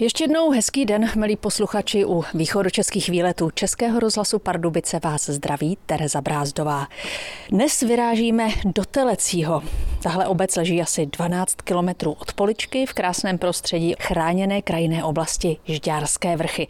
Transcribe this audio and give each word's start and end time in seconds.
Ještě 0.00 0.24
jednou 0.24 0.50
hezký 0.50 0.84
den, 0.84 1.10
milí 1.16 1.36
posluchači 1.36 2.04
u 2.04 2.24
východočeských 2.34 3.08
výletů 3.08 3.50
Českého 3.50 4.00
rozhlasu 4.00 4.38
Pardubice 4.38 5.00
vás 5.04 5.30
zdraví 5.30 5.78
Tereza 5.86 6.20
Brázdová. 6.20 6.86
Dnes 7.50 7.80
vyrážíme 7.80 8.48
do 8.64 8.84
Telecího. 8.84 9.62
Tahle 10.02 10.26
obec 10.26 10.56
leží 10.56 10.82
asi 10.82 11.06
12 11.06 11.54
kilometrů 11.54 12.12
od 12.12 12.32
Poličky 12.32 12.86
v 12.86 12.92
krásném 12.92 13.38
prostředí 13.38 13.94
chráněné 14.00 14.62
krajinné 14.62 15.04
oblasti 15.04 15.56
Žďárské 15.64 16.36
vrchy. 16.36 16.68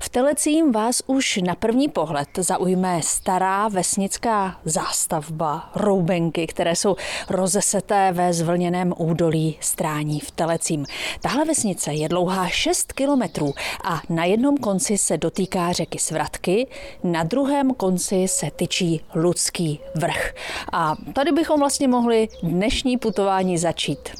V 0.00 0.08
Telecím 0.08 0.72
vás 0.72 1.02
už 1.06 1.36
na 1.36 1.54
první 1.54 1.88
pohled 1.88 2.28
zaujme 2.38 3.00
stará 3.02 3.68
vesnická 3.68 4.60
zástavba, 4.64 5.70
roubenky, 5.74 6.46
které 6.46 6.76
jsou 6.76 6.96
rozeseté 7.28 8.12
ve 8.12 8.32
zvlněném 8.32 8.94
údolí 8.96 9.56
strání 9.60 10.20
v 10.20 10.30
Telecím. 10.30 10.86
Tahle 11.20 11.44
vesnice 11.44 11.94
je 11.94 12.08
dlouhá 12.08 12.48
6 12.48 12.92
kilometrů 12.92 13.54
a 13.84 14.00
na 14.08 14.24
jednom 14.24 14.56
konci 14.56 14.98
se 14.98 15.16
dotýká 15.18 15.72
řeky 15.72 15.98
Svratky, 15.98 16.66
na 17.04 17.22
druhém 17.22 17.74
konci 17.74 18.28
se 18.28 18.50
tyčí 18.56 19.00
Ludský 19.14 19.80
vrch. 19.94 20.34
A 20.72 20.94
tady 21.12 21.32
bychom 21.32 21.60
vlastně 21.60 21.88
mohli 21.88 22.28
dnešní 22.56 22.98
putování 22.98 23.58
začít. 23.58 24.10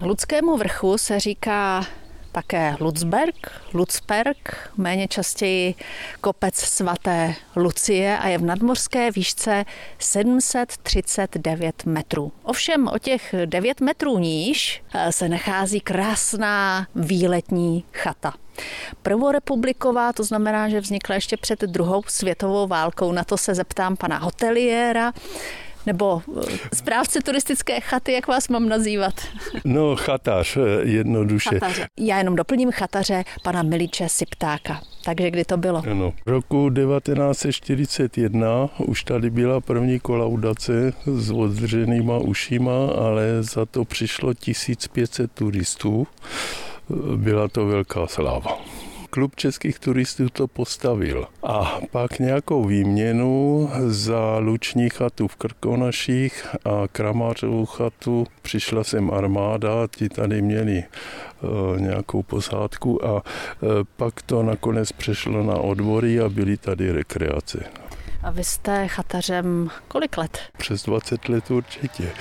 Ludskému 0.00 0.56
vrchu 0.56 0.98
se 0.98 1.20
říká 1.20 1.86
také 2.32 2.76
Lutzberg, 2.80 3.62
Lutzberg, 3.74 4.70
méně 4.76 5.08
častěji 5.08 5.74
kopec 6.20 6.54
svaté 6.56 7.34
Lucie 7.56 8.18
a 8.18 8.28
je 8.28 8.38
v 8.38 8.42
nadmořské 8.42 9.10
výšce 9.10 9.64
739 9.98 11.84
metrů. 11.84 12.32
Ovšem 12.42 12.88
o 12.88 12.98
těch 12.98 13.34
9 13.44 13.80
metrů 13.80 14.18
níž 14.18 14.82
eh, 14.94 15.12
se 15.12 15.28
nachází 15.28 15.80
krásná 15.80 16.86
výletní 16.94 17.84
chata. 17.92 18.34
Prvorepubliková, 19.02 20.12
to 20.12 20.24
znamená, 20.24 20.68
že 20.68 20.80
vznikla 20.80 21.14
ještě 21.14 21.36
před 21.36 21.60
druhou 21.60 22.02
světovou 22.06 22.66
válkou. 22.66 23.12
Na 23.12 23.24
to 23.24 23.38
se 23.38 23.54
zeptám 23.54 23.96
pana 23.96 24.18
hoteliéra 24.18 25.12
nebo 25.92 26.22
eh, 26.22 26.58
správce 26.74 27.20
turistické 27.20 27.80
chaty, 27.80 28.12
jak 28.12 28.26
vás 28.26 28.48
mám 28.48 28.68
nazývat? 28.68 29.14
No, 29.64 29.96
chatař, 29.96 30.56
eh, 30.56 30.60
jednoduše. 30.82 31.50
Chataře. 31.50 31.86
Já 31.98 32.18
jenom 32.18 32.36
doplním 32.36 32.70
chataře 32.70 33.24
pana 33.42 33.62
Miliče 33.62 34.08
Siptáka. 34.08 34.80
Takže 35.04 35.30
kdy 35.30 35.44
to 35.44 35.56
bylo? 35.56 35.82
Ano. 35.90 36.12
V 36.26 36.30
roku 36.30 36.70
1941 36.70 38.68
už 38.78 39.04
tady 39.04 39.30
byla 39.30 39.60
první 39.60 40.00
kolaudace 40.00 40.92
s 41.06 41.30
oddrženýma 41.30 42.18
ušima, 42.18 42.72
ale 42.86 43.42
za 43.42 43.66
to 43.66 43.84
přišlo 43.84 44.34
1500 44.34 45.32
turistů. 45.32 46.06
Byla 47.16 47.48
to 47.48 47.66
velká 47.66 48.06
sláva 48.06 48.58
klub 49.10 49.36
českých 49.36 49.78
turistů 49.78 50.28
to 50.28 50.46
postavil. 50.46 51.26
A 51.42 51.80
pak 51.90 52.18
nějakou 52.18 52.64
výměnu 52.64 53.70
za 53.86 54.38
luční 54.38 54.90
chatu 54.90 55.28
v 55.28 55.36
Krkonaších 55.36 56.46
a 56.64 56.88
Kramářovou 56.92 57.66
chatu 57.66 58.26
přišla 58.42 58.84
sem 58.84 59.10
armáda, 59.10 59.86
ti 59.96 60.08
tady 60.08 60.42
měli 60.42 60.76
e, 60.78 60.86
nějakou 61.80 62.22
posádku 62.22 63.06
a 63.06 63.22
e, 63.22 63.66
pak 63.96 64.22
to 64.22 64.42
nakonec 64.42 64.92
přešlo 64.92 65.42
na 65.42 65.56
odbory 65.56 66.20
a 66.20 66.28
byly 66.28 66.56
tady 66.56 66.92
rekreace. 66.92 67.64
A 68.22 68.30
vy 68.30 68.44
jste 68.44 68.88
chatařem 68.88 69.70
kolik 69.88 70.16
let? 70.16 70.38
Přes 70.56 70.82
20 70.82 71.28
let 71.28 71.50
určitě. 71.50 72.12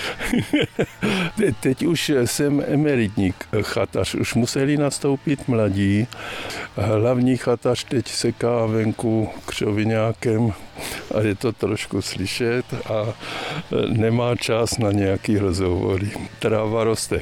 Teď 1.60 1.86
už 1.86 2.10
jsem 2.26 2.64
emeritník 2.68 3.48
chatař. 3.62 4.16
Už 4.16 4.34
museli 4.34 4.78
nastoupit 4.78 5.48
mladí. 5.48 6.08
Hlavní 6.76 7.38
chatař 7.38 7.84
teď 7.84 8.08
seká 8.08 8.66
venku 8.66 9.30
křovinákem 9.46 10.54
a 11.16 11.22
je 11.22 11.36
to 11.36 11.52
trošku 11.52 12.02
slyšet 12.02 12.66
a 12.74 13.14
nemá 13.88 14.36
čas 14.36 14.78
na 14.78 14.92
nějaký 14.92 15.38
rozhovory. 15.38 16.12
Tráva 16.40 16.84
roste. 16.84 17.22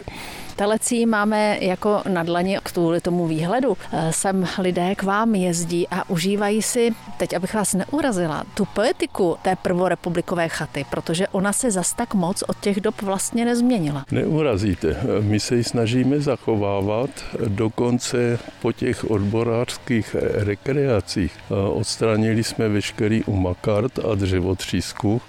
Telecí 0.57 1.05
máme 1.05 1.57
jako 1.61 2.01
na 2.09 2.23
dlaně 2.23 2.59
kvůli 2.63 3.01
tomu 3.01 3.27
výhledu. 3.27 3.77
Eh, 3.91 4.13
sem 4.13 4.47
lidé 4.59 4.95
k 4.95 5.03
vám 5.03 5.35
jezdí 5.35 5.87
a 5.87 6.09
užívají 6.09 6.61
si, 6.61 6.91
teď 7.17 7.35
abych 7.35 7.53
vás 7.53 7.73
neurazila, 7.73 8.43
tu 8.53 8.65
poetiku 8.65 9.37
té 9.41 9.55
prvorepublikové 9.55 10.49
chaty, 10.49 10.85
protože 10.89 11.27
ona 11.27 11.53
se 11.53 11.71
zas 11.71 11.93
tak 11.93 12.13
moc 12.13 12.43
od 12.47 12.59
těch 12.59 12.81
dob 12.81 13.01
vlastně 13.01 13.45
nezměnila. 13.45 14.05
Neurazíte. 14.11 14.97
My 15.21 15.39
se 15.39 15.55
ji 15.55 15.63
snažíme 15.63 16.19
zachovávat, 16.19 17.09
dokonce 17.47 18.39
po 18.61 18.71
těch 18.71 19.11
odborářských 19.11 20.15
rekreacích 20.19 21.33
eh, 21.37 21.53
odstranili 21.53 22.43
jsme 22.43 22.69
veškerý 22.69 23.23
umakart 23.23 23.99
a 23.99 24.15
dřevotřísku 24.15 25.21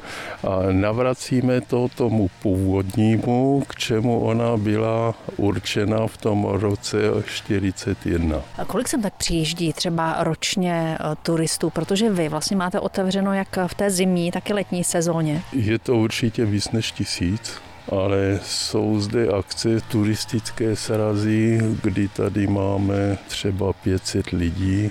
a 0.49 0.73
navracíme 0.73 1.61
to 1.61 1.89
tomu 1.97 2.31
původnímu, 2.43 3.63
k 3.69 3.77
čemu 3.77 4.21
ona 4.21 4.57
byla 4.57 5.18
určena 5.37 6.07
v 6.07 6.17
tom 6.17 6.45
roce 6.45 6.99
41. 7.27 8.43
A 8.59 8.65
kolik 8.65 8.89
sem 8.89 9.03
tak 9.03 9.15
přijíždí 9.15 9.73
třeba 9.73 10.17
ročně 10.25 10.99
eh, 11.01 11.17
turistů, 11.23 11.71
protože 11.71 12.11
vy 12.11 12.29
vlastně 12.29 12.57
máte 12.57 12.81
otevřeno 12.81 13.35
jak 13.35 13.59
v 13.67 13.75
té 13.75 13.91
zimní, 13.91 14.31
tak 14.31 14.51
i 14.51 14.53
letní 14.53 14.85
sezóně? 14.85 15.43
Je 15.53 15.79
to 15.79 15.97
určitě 15.97 16.45
víc 16.45 16.71
než 16.71 16.93
tisíc 16.93 17.61
ale 17.93 18.41
jsou 18.45 19.01
zde 19.01 19.29
akce 19.29 19.81
turistické 19.81 20.77
srazy, 20.77 21.61
kdy 21.83 22.09
tady 22.09 22.47
máme 22.47 23.19
třeba 23.29 23.73
500 23.73 24.31
lidí 24.31 24.91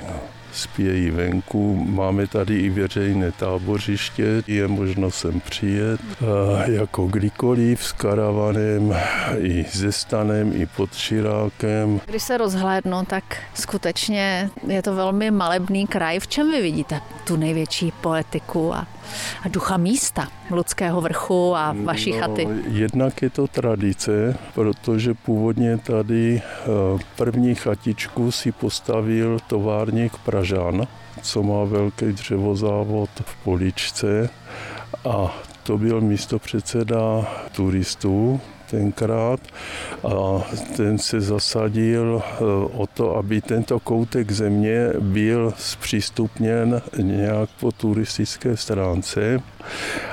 spějí 0.58 1.12
venku. 1.12 1.86
Máme 1.90 2.28
tady 2.28 2.60
i 2.60 2.70
veřejné 2.70 3.32
tábořiště, 3.32 4.44
je 4.48 4.68
možno 4.68 5.12
sem 5.12 5.40
přijet 5.40 6.02
jako 6.66 7.08
kdykoliv 7.08 7.84
s 7.84 7.92
karavanem, 7.92 8.96
i 9.38 9.64
se 9.64 9.92
stanem, 9.92 10.52
i 10.56 10.66
pod 10.66 10.96
Širákem. 10.96 12.02
Když 12.06 12.24
se 12.24 12.38
rozhlédnu, 12.38 13.06
tak 13.08 13.24
skutečně 13.54 14.50
je 14.68 14.82
to 14.82 14.96
velmi 14.96 15.32
malebný 15.32 15.88
kraj. 15.88 16.20
V 16.20 16.28
čem 16.28 16.52
vy 16.52 16.62
vidíte 16.62 17.02
tu 17.28 17.36
největší 17.36 17.94
poetiku 18.02 18.74
a 18.74 18.88
a 19.44 19.48
ducha 19.48 19.78
místa 19.78 20.28
Ludského 20.52 21.02
vrchu 21.02 21.56
a 21.56 21.76
vaší 21.84 22.12
no, 22.12 22.20
chaty? 22.20 22.48
Jednak 22.68 23.22
je 23.22 23.30
to 23.30 23.48
tradice, 23.48 24.38
protože 24.54 25.14
původně 25.14 25.78
tady 25.78 26.42
eh, 26.42 26.68
první 27.16 27.56
chatičku 27.56 28.32
si 28.32 28.52
postavil 28.52 29.38
továrník 29.48 30.18
Pražan, 30.18 30.88
co 31.22 31.44
má 31.44 31.64
velký 31.64 32.06
dřevozávod 32.06 33.10
v 33.26 33.36
Poličce 33.44 34.30
a 35.10 35.36
to 35.64 35.78
byl 35.78 36.02
místo 36.02 36.40
předseda 36.40 37.28
turistů, 37.56 38.42
tenkrát 38.72 39.40
a 40.04 40.48
ten 40.76 40.98
se 40.98 41.22
zasadil 41.22 42.22
eh, 42.24 42.44
o 42.74 42.88
to, 42.94 43.16
aby 43.16 43.42
tento 43.42 43.80
koutek 43.80 44.32
země 44.32 44.90
byl 45.00 45.54
zpřístupněn 45.58 46.82
nějak 47.02 47.50
po 47.60 47.72
turistické 47.72 48.58
stránce 48.58 49.42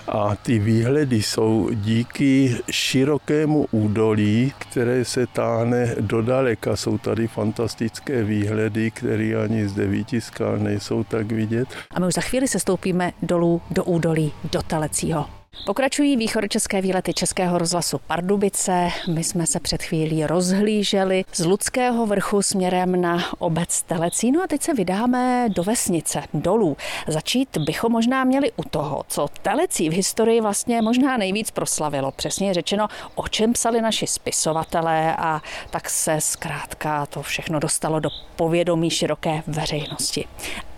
a 0.09 0.37
ty 0.37 0.59
výhledy 0.59 1.23
jsou 1.23 1.71
díky 1.75 2.57
širokému 2.71 3.67
údolí, 3.71 4.53
které 4.59 5.05
se 5.05 5.27
táhne 5.27 5.95
do 6.01 6.23
daleka. 6.23 6.77
Jsou 6.77 6.99
tady 6.99 7.27
fantastické 7.29 8.25
výhledy, 8.25 8.91
které 8.91 9.35
ani 9.45 9.69
z 9.69 9.73
devíti 9.73 10.21
skal 10.21 10.59
nejsou 10.59 11.05
tak 11.05 11.33
vidět. 11.33 11.69
A 11.91 12.01
my 12.01 12.07
už 12.07 12.15
za 12.15 12.21
chvíli 12.21 12.49
se 12.49 12.59
stoupíme 12.59 13.13
dolů 13.23 13.63
do 13.71 13.85
údolí 13.85 14.33
do 14.53 14.63
Telecího. 14.63 15.44
Pokračují 15.67 16.17
východočeské 16.17 16.81
výlety 16.81 17.15
Českého 17.15 17.59
rozhlasu 17.59 18.01
Pardubice. 18.07 18.89
My 19.09 19.25
jsme 19.25 19.47
se 19.47 19.61
před 19.61 19.83
chvílí 19.83 20.27
rozhlíželi 20.27 21.25
z 21.33 21.45
Ludského 21.45 22.07
vrchu 22.07 22.43
směrem 22.43 23.01
na 23.01 23.25
obec 23.39 23.83
Telecí. 23.83 24.33
No 24.33 24.43
a 24.43 24.47
teď 24.47 24.63
se 24.63 24.75
vydáme 24.75 25.49
do 25.49 25.63
vesnice, 25.63 26.23
dolů. 26.35 26.77
Začít 27.07 27.59
bychom 27.59 27.93
možná 27.93 28.25
měli 28.25 28.53
u 28.57 28.63
toho, 28.63 29.05
co 29.09 29.29
Telecí 29.43 29.89
v 29.89 29.93
historii 29.93 30.41
vlastně 30.41 30.83
možná 30.83 31.17
nejvíc 31.17 31.51
proslavilo. 31.51 32.13
Přesně 32.13 32.55
řečeno, 32.55 32.89
o 33.15 33.29
čem 33.29 33.53
psali 33.53 33.81
naši 33.81 34.07
spisovatelé 34.07 35.17
a 35.17 35.43
tak 35.71 35.91
se 35.91 36.21
zkrátka 36.21 37.07
to 37.07 37.23
všechno 37.23 37.61
dostalo 37.61 38.01
do 38.01 38.11
povědomí 38.37 38.91
široké 38.91 39.43
veřejnosti. 39.47 40.25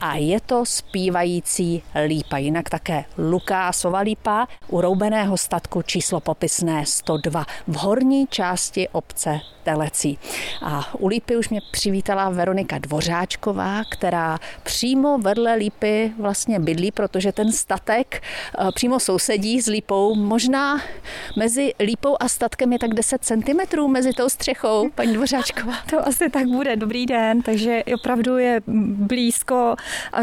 A 0.00 0.16
je 0.16 0.40
to 0.40 0.66
zpívající 0.66 1.82
lípa, 2.06 2.38
jinak 2.38 2.70
také 2.70 3.04
Lukásova 3.18 3.98
lípa, 3.98 4.48
u 4.68 4.80
roubeného 4.80 5.36
statku 5.36 5.82
číslo 5.82 6.20
popisné 6.20 6.86
102 6.86 7.46
v 7.66 7.76
horní 7.76 8.26
části 8.26 8.88
obce 8.88 9.40
Telecí. 9.66 10.18
A 10.62 10.94
u 10.98 11.06
Lípy 11.06 11.36
už 11.36 11.48
mě 11.48 11.60
přivítala 11.70 12.30
Veronika 12.30 12.78
Dvořáčková, 12.78 13.82
která 13.90 14.38
přímo 14.62 15.18
vedle 15.18 15.54
Lípy 15.54 16.12
vlastně 16.18 16.60
bydlí, 16.60 16.90
protože 16.90 17.32
ten 17.32 17.52
statek 17.52 18.22
eh, 18.22 18.68
přímo 18.74 19.00
sousedí 19.00 19.60
s 19.60 19.66
Lípou. 19.66 20.14
Možná 20.14 20.80
mezi 21.36 21.72
Lípou 21.80 22.16
a 22.20 22.28
statkem 22.28 22.72
je 22.72 22.78
tak 22.78 22.94
10 22.94 23.24
cm 23.24 23.86
mezi 23.88 24.12
tou 24.12 24.28
střechou, 24.28 24.90
paní 24.94 25.14
Dvořáčková. 25.14 25.74
To 25.90 26.08
asi 26.08 26.30
tak 26.30 26.46
bude. 26.46 26.76
Dobrý 26.76 27.06
den. 27.06 27.42
Takže 27.42 27.82
opravdu 27.94 28.38
je 28.38 28.60
blízko. 28.96 29.76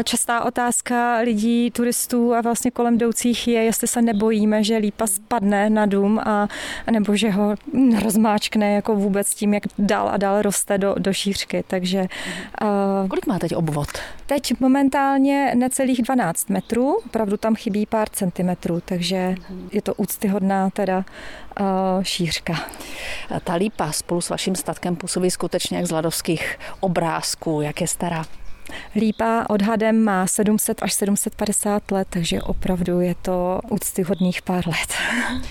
Častá 0.04 0.44
otázka 0.44 1.18
lidí, 1.18 1.70
turistů 1.70 2.34
a 2.34 2.40
vlastně 2.40 2.70
kolem 2.70 2.94
jdoucích 2.94 3.48
je, 3.48 3.64
jestli 3.64 3.88
se 3.88 4.02
nebojíme, 4.34 4.64
že 4.64 4.76
Lípa 4.76 5.06
spadne 5.06 5.70
na 5.70 5.86
dům 5.86 6.18
a 6.18 6.48
nebo 6.90 7.16
že 7.16 7.30
ho 7.30 7.54
rozmáčkne 8.04 8.74
jako 8.74 8.94
vůbec 8.94 9.34
tím, 9.34 9.54
jak 9.54 9.62
dál 9.78 10.08
a 10.08 10.16
dál 10.16 10.42
roste 10.42 10.78
do, 10.78 10.94
do 10.98 11.12
šířky. 11.12 11.64
Takže, 11.66 12.00
uh, 12.62 13.08
Kolik 13.08 13.26
má 13.26 13.38
teď 13.38 13.54
obvod? 13.56 13.88
Teď 14.26 14.60
momentálně 14.60 15.52
necelých 15.54 16.02
12 16.02 16.50
metrů, 16.50 16.98
opravdu 17.06 17.36
tam 17.36 17.54
chybí 17.54 17.86
pár 17.86 18.08
centimetrů, 18.08 18.82
takže 18.84 19.34
je 19.72 19.82
to 19.82 19.94
úctyhodná 19.94 20.70
teda 20.70 21.04
uh, 21.60 22.02
šířka. 22.02 22.54
Ta 23.44 23.54
lípa 23.54 23.92
spolu 23.92 24.20
s 24.20 24.30
vaším 24.30 24.54
statkem 24.54 24.96
působí 24.96 25.30
skutečně 25.30 25.76
jak 25.76 25.86
z 25.86 25.90
ladovských 25.90 26.58
obrázků. 26.80 27.60
Jak 27.60 27.80
je 27.80 27.88
stará? 27.88 28.24
Lípa 28.96 29.46
odhadem 29.48 30.04
má 30.04 30.26
700 30.26 30.82
až 30.82 30.92
750 30.92 31.90
let, 31.90 32.08
takže 32.10 32.42
opravdu 32.42 33.00
je 33.00 33.14
to 33.22 33.60
úctyhodných 33.70 34.42
pár 34.42 34.68
let. 34.68 34.88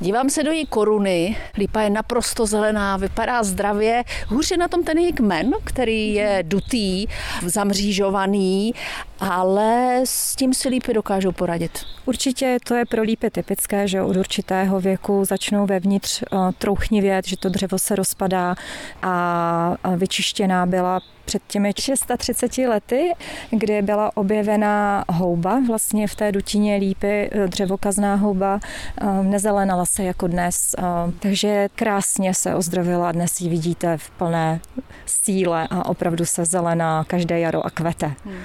Dívám 0.00 0.30
se 0.30 0.42
do 0.42 0.52
její 0.52 0.66
koruny, 0.66 1.36
lípa 1.56 1.80
je 1.80 1.90
naprosto 1.90 2.46
zelená, 2.46 2.96
vypadá 2.96 3.42
zdravě. 3.42 4.04
Hůř 4.26 4.50
je 4.50 4.56
na 4.56 4.68
tom 4.68 4.84
ten 4.84 4.98
její 4.98 5.12
kmen, 5.12 5.52
který 5.64 6.14
je 6.14 6.38
dutý, 6.42 7.06
zamřížovaný, 7.46 8.74
ale 9.20 10.00
s 10.04 10.36
tím 10.36 10.54
si 10.54 10.68
lípy 10.68 10.94
dokážou 10.94 11.32
poradit. 11.32 11.84
Určitě 12.06 12.58
to 12.64 12.74
je 12.74 12.84
pro 12.84 13.02
lípy 13.02 13.30
typické, 13.30 13.88
že 13.88 14.02
od 14.02 14.16
určitého 14.16 14.80
věku 14.80 15.24
začnou 15.24 15.66
vevnitř 15.66 16.22
eh, 16.22 16.36
trouchnivět, 16.58 17.26
že 17.26 17.36
to 17.36 17.48
dřevo 17.48 17.78
se 17.78 17.96
rozpadá 17.96 18.54
a 19.02 19.76
vyčištěná 19.96 20.66
byla 20.66 21.00
před 21.24 21.42
těmi 21.48 21.72
630 21.78 22.58
lety, 22.58 23.12
kdy 23.50 23.82
byla 23.82 24.16
objevena 24.16 25.04
houba, 25.08 25.60
vlastně 25.68 26.08
v 26.08 26.14
té 26.14 26.32
dutině 26.32 26.76
lípy, 26.76 27.30
eh, 27.32 27.48
dřevokazná 27.48 28.14
houba, 28.14 28.60
eh, 29.00 29.22
nezelenala 29.22 29.86
se 29.86 30.02
jako 30.04 30.26
dnes, 30.26 30.74
takže 31.18 31.68
krásně 31.74 32.34
se 32.34 32.54
ozdravila, 32.54 33.12
dnes 33.12 33.40
ji 33.40 33.48
vidíte 33.48 33.96
v 33.98 34.10
plné 34.10 34.60
síle 35.06 35.68
a 35.70 35.86
opravdu 35.86 36.24
se 36.24 36.44
zelená 36.44 37.04
každé 37.04 37.40
jaro 37.40 37.66
a 37.66 37.70
kvete. 37.70 38.12
Hmm. 38.24 38.40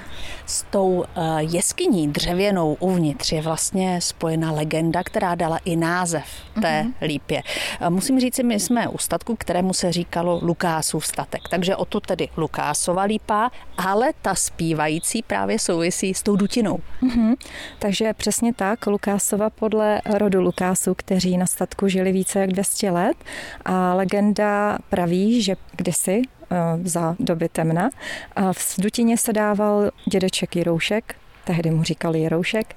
S 0.63 0.65
tou 0.69 1.05
jeskyní 1.39 2.07
dřevěnou 2.07 2.77
uvnitř 2.79 3.31
je 3.31 3.41
vlastně 3.41 4.01
spojena 4.01 4.51
legenda, 4.51 5.03
která 5.03 5.35
dala 5.35 5.59
i 5.65 5.75
název 5.75 6.25
té 6.53 6.83
mm-hmm. 6.83 7.07
lípě. 7.07 7.41
Musím 7.89 8.19
říct, 8.19 8.39
my 8.39 8.59
jsme 8.59 8.87
u 8.87 8.97
statku, 8.97 9.35
kterému 9.35 9.73
se 9.73 9.91
říkalo 9.91 10.39
Lukásův 10.43 11.05
statek, 11.05 11.41
takže 11.49 11.75
o 11.75 11.85
to 11.85 11.99
tedy 11.99 12.29
Lukásova 12.37 13.03
lípa, 13.03 13.51
ale 13.77 14.11
ta 14.21 14.35
zpívající 14.35 15.23
právě 15.23 15.59
souvisí 15.59 16.13
s 16.13 16.23
tou 16.23 16.35
dutinou. 16.35 16.79
Mm-hmm. 17.03 17.35
Takže 17.79 18.13
přesně 18.13 18.53
tak, 18.53 18.87
Lukásova 18.87 19.49
podle 19.49 20.01
rodu 20.05 20.41
Lukásů, 20.41 20.93
kteří 20.93 21.37
na 21.37 21.45
statku 21.45 21.87
žili 21.87 22.11
více 22.11 22.39
jak 22.39 22.49
200 22.49 22.91
let 22.91 23.17
a 23.65 23.93
legenda 23.93 24.77
praví, 24.89 25.41
že 25.41 25.55
kdysi 25.75 26.21
eh, 26.21 26.42
za 26.83 27.15
doby 27.19 27.49
temna. 27.49 27.89
A 28.35 28.53
v 28.53 28.75
dutině 28.77 29.17
se 29.17 29.33
dával 29.33 29.91
dědeček 30.11 30.55
Jiroušek, 30.55 31.15
tehdy 31.43 31.71
mu 31.71 31.83
říkali 31.83 32.19
Jiroušek, 32.19 32.75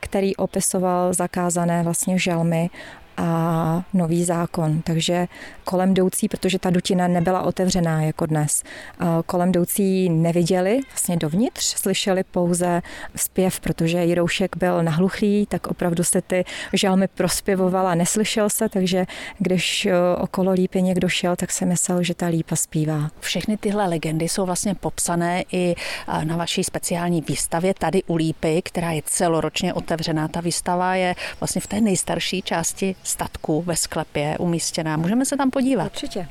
který 0.00 0.36
opisoval 0.36 1.14
zakázané 1.14 1.82
vlastně 1.82 2.18
žalmy 2.18 2.70
a 3.16 3.82
nový 3.92 4.24
zákon. 4.24 4.82
Takže 4.82 5.26
kolem 5.64 5.90
jdoucí, 5.90 6.28
protože 6.28 6.58
ta 6.58 6.70
dutina 6.70 7.08
nebyla 7.08 7.42
otevřená 7.42 8.02
jako 8.02 8.26
dnes, 8.26 8.62
kolem 9.26 9.48
jdoucí 9.48 10.08
neviděli 10.08 10.80
vlastně 10.90 11.16
dovnitř, 11.16 11.64
slyšeli 11.64 12.24
pouze 12.24 12.82
zpěv, 13.16 13.60
protože 13.60 14.04
Jiroušek 14.04 14.56
byl 14.56 14.82
nahluchlý, 14.82 15.46
tak 15.46 15.66
opravdu 15.66 16.04
se 16.04 16.22
ty 16.22 16.44
žalmy 16.72 17.08
prospěvovala, 17.08 17.94
neslyšel 17.94 18.50
se, 18.50 18.68
takže 18.68 19.06
když 19.38 19.86
e, 19.86 19.92
okolo 20.18 20.52
lípy 20.52 20.82
někdo 20.82 21.08
šel, 21.08 21.36
tak 21.36 21.52
se 21.52 21.66
myslel, 21.66 22.02
že 22.02 22.14
ta 22.14 22.26
lípa 22.26 22.56
zpívá. 22.56 23.10
Všechny 23.20 23.56
tyhle 23.56 23.88
legendy 23.88 24.28
jsou 24.28 24.46
vlastně 24.46 24.74
popsané 24.74 25.44
i 25.52 25.74
na 26.24 26.36
vaší 26.36 26.64
speciální 26.64 27.20
výstavě 27.20 27.74
tady 27.74 28.02
u 28.02 28.16
lípy, 28.16 28.62
která 28.64 28.90
je 28.92 29.02
celoročně 29.04 29.74
otevřená. 29.74 30.28
Ta 30.28 30.40
výstava 30.40 30.94
je 30.94 31.14
vlastně 31.40 31.60
v 31.60 31.66
té 31.66 31.80
nejstarší 31.80 32.42
části 32.42 32.96
statku 33.04 33.62
ve 33.62 33.76
sklepě 33.76 34.36
umístěná. 34.38 34.96
Můžeme 34.96 35.24
se 35.24 35.36
tam 35.36 35.50
podívat? 35.50 35.84
Určitě. 35.84 36.28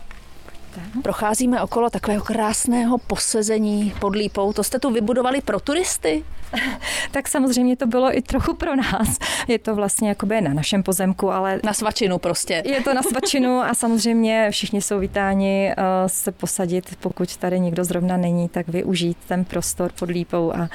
Procházíme 1.04 1.62
okolo 1.62 1.90
takového 1.90 2.24
krásného 2.24 2.98
posezení 2.98 3.94
pod 4.00 4.16
lípou. 4.16 4.54
To 4.54 4.64
jste 4.64 4.80
tu 4.80 4.92
vybudovali 4.92 5.42
pro 5.42 5.60
turisty? 5.60 6.26
tak 7.12 7.28
samozřejmě 7.28 7.76
to 7.76 7.86
bylo 7.86 8.18
i 8.18 8.22
trochu 8.22 8.54
pro 8.54 8.76
nás. 8.76 9.18
Je 9.48 9.60
to 9.60 9.76
vlastně 9.76 10.10
jakoby 10.10 10.42
na 10.42 10.54
našem 10.54 10.84
pozemku, 10.84 11.32
ale... 11.32 11.60
Na 11.64 11.74
svačinu 11.74 12.18
prostě. 12.18 12.64
Je 12.66 12.82
to 12.82 12.94
na 12.94 13.04
svačinu 13.04 13.60
a 13.60 13.74
samozřejmě 13.74 14.48
všichni 14.52 14.82
jsou 14.82 15.00
vítáni 15.00 15.74
uh, 15.78 15.84
se 16.08 16.32
posadit, 16.32 16.96
pokud 17.00 17.38
tady 17.38 17.60
nikdo 17.60 17.84
zrovna 17.84 18.18
není, 18.18 18.50
tak 18.50 18.68
využít 18.68 19.18
ten 19.28 19.46
prostor 19.46 19.92
pod 20.00 20.10
lípou 20.10 20.54
a, 20.56 20.70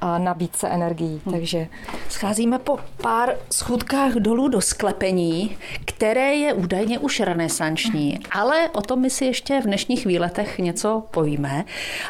a 0.00 0.18
nabít 0.18 0.56
se 0.56 0.68
energií. 0.68 1.20
Hmm. 1.24 1.34
Takže 1.34 1.68
scházíme 2.08 2.58
po 2.58 2.78
pár 3.02 3.36
schůdkách 3.52 4.12
dolů 4.12 4.48
do 4.48 4.60
sklepení, 4.60 5.56
které 5.84 6.34
je 6.34 6.52
údajně 6.52 6.98
už 6.98 7.20
renesanční, 7.20 8.10
hmm. 8.10 8.22
ale 8.30 8.68
o 8.68 8.80
tom 8.80 9.00
my 9.00 9.10
si 9.10 9.24
ještě 9.24 9.60
v 9.60 9.64
dnešních 9.64 10.06
výletech 10.06 10.58
něco 10.58 11.02
povíme. 11.10 11.64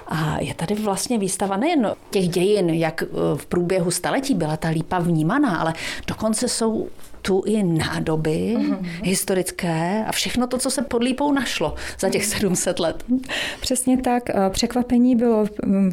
A 0.06 0.40
je 0.40 0.54
tady 0.54 0.74
vlastně 0.74 1.18
výstava 1.18 1.56
nejen 1.56 1.92
těch 2.10 2.28
dějin, 2.28 2.70
jak 2.70 3.02
v 3.36 3.46
průběhu 3.46 3.90
staletí 3.90 4.34
byla 4.34 4.56
ta 4.56 4.68
lípa 4.68 4.98
vnímaná, 4.98 5.56
ale 5.56 5.74
dokonce 6.06 6.48
jsou 6.48 6.88
tu 7.22 7.42
i 7.46 7.62
nádoby 7.62 8.54
mm-hmm. 8.58 8.86
historické 9.02 10.04
a 10.06 10.12
všechno 10.12 10.46
to, 10.46 10.58
co 10.58 10.70
se 10.70 10.82
pod 10.82 11.02
lípou 11.02 11.32
našlo 11.32 11.74
za 12.00 12.10
těch 12.10 12.24
700 12.24 12.80
let. 12.80 13.04
Přesně 13.60 13.98
tak. 13.98 14.22
Překvapení 14.50 15.16
bylo 15.16 15.44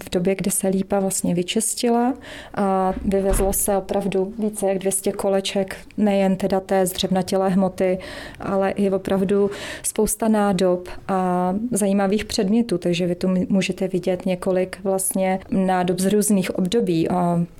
v 0.04 0.10
době, 0.12 0.36
kdy 0.36 0.52
se 0.52 0.68
lípa 0.68 1.00
vlastně 1.00 1.36
vyčistila 1.36 2.14
a 2.56 2.94
vyvezlo 3.06 3.54
se 3.54 3.78
opravdu 3.78 4.34
více 4.40 4.68
jak 4.68 4.78
200 4.80 5.12
koleček, 5.12 5.78
nejen 5.98 6.36
teda 6.36 6.60
té 6.60 6.86
zdřevnatělé 6.86 7.50
hmoty, 7.50 8.00
ale 8.40 8.72
i 8.72 8.90
opravdu 8.90 9.52
spousta 9.84 10.28
nádob 10.28 10.90
a 11.08 11.56
zajímavých 11.72 12.26
předmětů, 12.26 12.78
takže 12.78 13.08
vy 13.08 13.16
tu 13.16 13.28
můžete 13.50 13.88
vidět 13.88 14.26
několik 14.26 14.78
vlastně 14.84 15.40
nádob 15.52 16.00
z 16.00 16.06
různých 16.06 16.56
období. 16.56 17.08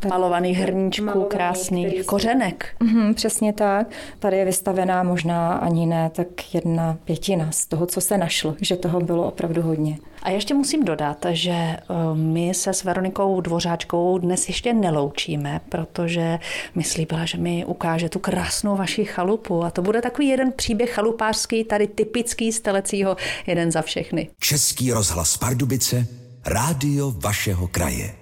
Malovaných 0.10 0.58
hrníčků, 0.58 1.24
krásných, 1.24 2.06
kořenek. 2.06 2.66
Mm-hmm, 2.82 3.14
přesně 3.14 3.54
tak. 3.60 3.88
Tady 4.20 4.38
je 4.38 4.46
vystavená 4.46 5.04
možná 5.04 5.54
ani 5.54 5.86
ne 5.86 6.10
tak 6.10 6.56
jedna 6.56 6.98
pětina 7.06 7.52
z 7.52 7.66
toho, 7.66 7.86
co 7.86 8.02
se 8.02 8.18
našlo, 8.18 8.56
že 8.62 8.76
toho 8.76 9.00
bylo 9.00 9.28
opravdu 9.28 9.62
hodně. 9.62 9.98
A 10.24 10.30
ještě 10.30 10.54
musím 10.54 10.86
dodat, 10.86 11.26
že 11.30 11.52
eh, 11.52 11.80
my 12.14 12.54
se 12.54 12.74
s 12.74 12.84
Veronikou 12.84 13.42
Dvořáčkou 13.42 14.18
dnes 14.18 14.48
ještě 14.48 14.74
neloučíme, 14.74 15.62
protože 15.70 16.40
mi 16.76 16.84
slíbila, 16.84 17.26
že 17.26 17.38
mi 17.38 17.66
ukáže 17.66 18.10
tu 18.10 18.20
krásnou 18.20 18.76
vaši 18.76 19.06
chalupu 19.06 19.64
a 19.64 19.72
to 19.72 19.82
bude 19.82 20.02
takový 20.02 20.28
jeden 20.28 20.52
příběh 20.52 20.90
chalupářský, 20.90 21.64
tady 21.64 21.88
typický 21.88 22.52
z 22.52 22.60
Telecího, 22.60 23.16
jeden 23.48 23.72
za 23.72 23.82
všechny. 23.82 24.30
Český 24.40 24.92
rozhlas 24.92 25.38
Pardubice, 25.38 26.08
rádio 26.46 27.12
vašeho 27.12 27.68
kraje. 27.68 28.19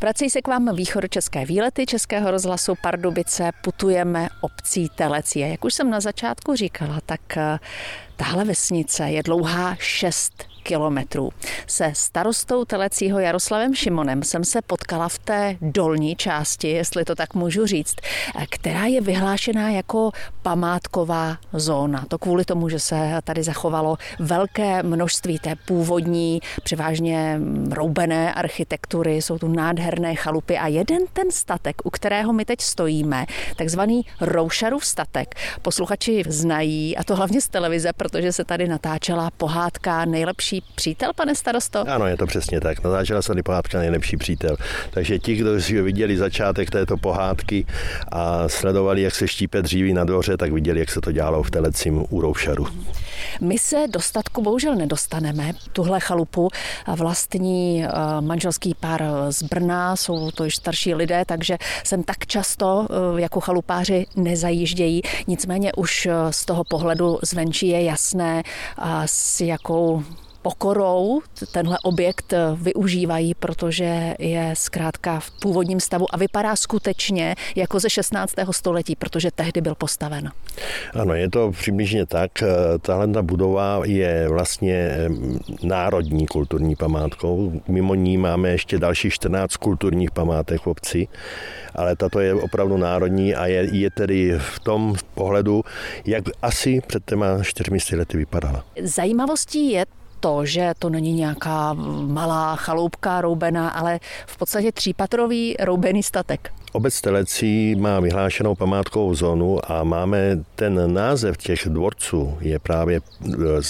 Vrací 0.00 0.30
se 0.30 0.42
k 0.42 0.48
vám 0.48 0.76
východočeské 0.76 1.44
výlety 1.44 1.86
Českého 1.86 2.30
rozhlasu 2.30 2.74
Pardubice. 2.82 3.50
Putujeme 3.62 4.28
obcí 4.40 4.88
Telecí. 4.88 5.42
A 5.42 5.46
jak 5.46 5.64
už 5.64 5.74
jsem 5.74 5.90
na 5.90 6.00
začátku 6.00 6.54
říkala, 6.54 7.00
tak 7.06 7.36
eh, 7.36 7.58
tahle 8.16 8.44
vesnice 8.44 9.10
je 9.10 9.22
dlouhá 9.22 9.76
6 9.78 10.57
kilometrů. 10.62 11.30
Se 11.66 11.92
starostou 11.94 12.64
Telecího 12.64 13.18
Jaroslavem 13.18 13.74
Šimonem 13.74 14.22
jsem 14.22 14.44
se 14.44 14.62
potkala 14.62 15.08
v 15.08 15.18
té 15.18 15.56
dolní 15.60 16.16
části, 16.16 16.68
jestli 16.68 17.04
to 17.04 17.14
tak 17.14 17.34
můžu 17.34 17.66
říct, 17.66 17.94
která 18.50 18.84
je 18.84 19.00
vyhlášená 19.00 19.70
jako 19.70 20.10
památková 20.42 21.36
zóna. 21.52 22.04
To 22.08 22.18
kvůli 22.18 22.44
tomu, 22.44 22.68
že 22.68 22.78
se 22.78 23.20
tady 23.24 23.42
zachovalo 23.42 23.96
velké 24.18 24.82
množství 24.82 25.38
té 25.38 25.56
původní, 25.66 26.40
převážně 26.62 27.40
roubené 27.70 28.34
architektury, 28.34 29.16
jsou 29.16 29.38
tu 29.38 29.48
nádherné 29.48 30.14
chalupy 30.14 30.58
a 30.58 30.66
jeden 30.66 31.02
ten 31.12 31.30
statek, 31.30 31.76
u 31.84 31.90
kterého 31.90 32.32
my 32.32 32.44
teď 32.44 32.60
stojíme, 32.60 33.26
takzvaný 33.56 34.06
Roušarův 34.20 34.86
statek, 34.86 35.34
posluchači 35.62 36.22
znají, 36.26 36.96
a 36.96 37.04
to 37.04 37.16
hlavně 37.16 37.40
z 37.40 37.48
televize, 37.48 37.92
protože 37.92 38.32
se 38.32 38.44
tady 38.44 38.68
natáčela 38.68 39.30
pohádka 39.30 40.04
Nejlepší 40.04 40.57
přítel, 40.74 41.12
pane 41.12 41.34
starosto? 41.34 41.84
Ano, 41.88 42.06
je 42.06 42.16
to 42.16 42.26
přesně 42.26 42.60
tak. 42.60 42.84
Natáčela 42.84 43.22
se 43.22 43.28
tady 43.28 43.42
pohádka 43.42 43.78
Nejlepší 43.78 44.16
přítel. 44.16 44.56
Takže 44.90 45.18
ti, 45.18 45.34
kdo 45.34 45.60
si 45.60 45.82
viděli 45.82 46.16
začátek 46.16 46.70
této 46.70 46.96
pohádky 46.96 47.66
a 48.12 48.48
sledovali, 48.48 49.02
jak 49.02 49.14
se 49.14 49.28
štípe 49.28 49.62
dříví 49.62 49.92
na 49.92 50.04
dvoře, 50.04 50.36
tak 50.36 50.52
viděli, 50.52 50.80
jak 50.80 50.90
se 50.90 51.00
to 51.00 51.12
dělalo 51.12 51.42
v 51.42 51.50
Telecím 51.50 52.04
u 52.10 52.20
Roušaru. 52.20 52.66
My 53.40 53.58
se 53.58 53.84
dostatku 53.88 54.42
bohužel 54.42 54.74
nedostaneme. 54.74 55.52
Tuhle 55.72 56.00
chalupu 56.00 56.48
vlastní 56.96 57.84
eh, 57.84 57.90
manželský 58.20 58.74
pár 58.80 59.04
z 59.30 59.42
Brna, 59.42 59.96
jsou 59.96 60.30
to 60.30 60.44
již 60.44 60.56
starší 60.56 60.94
lidé, 60.94 61.24
takže 61.26 61.58
sem 61.84 62.02
tak 62.02 62.26
často 62.26 62.86
eh, 62.90 63.20
jako 63.20 63.40
chalupáři 63.40 64.06
nezajíždějí. 64.16 65.02
Nicméně 65.26 65.72
už 65.72 66.06
eh, 66.06 66.12
z 66.30 66.44
toho 66.44 66.64
pohledu 66.64 67.18
zvenčí 67.22 67.68
je 67.68 67.82
jasné, 67.82 68.42
s 69.06 69.40
jakou 69.40 70.04
pokorou 70.48 71.20
tenhle 71.52 71.78
objekt 71.82 72.34
využívají, 72.54 73.34
protože 73.34 74.14
je 74.18 74.54
zkrátka 74.56 75.20
v 75.20 75.30
původním 75.30 75.80
stavu 75.80 76.14
a 76.14 76.16
vypadá 76.16 76.56
skutečně 76.56 77.34
jako 77.56 77.80
ze 77.80 77.90
16. 77.90 78.34
století, 78.50 78.96
protože 78.96 79.30
tehdy 79.30 79.60
byl 79.60 79.74
postaven. 79.74 80.30
Ano, 80.94 81.14
je 81.14 81.30
to 81.30 81.50
přibližně 81.50 82.06
tak. 82.06 82.30
Tahle 82.80 83.08
ta 83.08 83.22
budova 83.22 83.80
je 83.84 84.28
vlastně 84.28 85.08
národní 85.62 86.26
kulturní 86.26 86.76
památkou. 86.76 87.52
Mimo 87.68 87.94
ní 87.94 88.16
máme 88.16 88.48
ještě 88.48 88.78
další 88.78 89.10
14 89.10 89.56
kulturních 89.56 90.10
památek 90.10 90.60
v 90.60 90.66
obci, 90.66 91.08
ale 91.74 91.96
tato 91.96 92.20
je 92.20 92.34
opravdu 92.34 92.76
národní 92.76 93.34
a 93.34 93.46
je, 93.46 93.68
je 93.72 93.90
tedy 93.90 94.32
v 94.38 94.60
tom 94.60 94.94
pohledu, 95.14 95.62
jak 96.04 96.24
asi 96.42 96.80
před 96.86 97.04
těma 97.04 97.42
čtyřmi 97.42 97.78
lety 97.96 98.16
vypadala. 98.16 98.64
Zajímavostí 98.82 99.70
je 99.70 99.84
to, 100.20 100.44
že 100.44 100.72
to 100.78 100.90
není 100.90 101.12
nějaká 101.12 101.72
malá 102.06 102.56
chaloupka 102.56 103.20
roubená, 103.20 103.68
ale 103.68 104.00
v 104.26 104.36
podstatě 104.36 104.72
třípatrový 104.72 105.56
roubený 105.60 106.02
statek. 106.02 106.52
Obec 106.72 107.00
Telecí 107.00 107.74
má 107.74 108.00
vyhlášenou 108.00 108.54
památkovou 108.54 109.14
zónu 109.14 109.72
a 109.72 109.84
máme 109.84 110.38
ten 110.54 110.94
název 110.94 111.36
těch 111.36 111.68
dvorců 111.68 112.38
je 112.40 112.58
právě, 112.58 113.00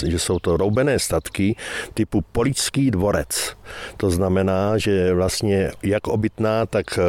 že 0.06 0.18
jsou 0.18 0.38
to 0.38 0.56
roubené 0.56 0.98
statky 0.98 1.56
typu 1.94 2.20
Polický 2.32 2.90
dvorec. 2.90 3.56
To 3.96 4.10
znamená, 4.10 4.78
že 4.78 5.14
vlastně 5.14 5.70
jak 5.82 6.06
obytná, 6.06 6.66
tak 6.66 6.98
eh, 6.98 7.02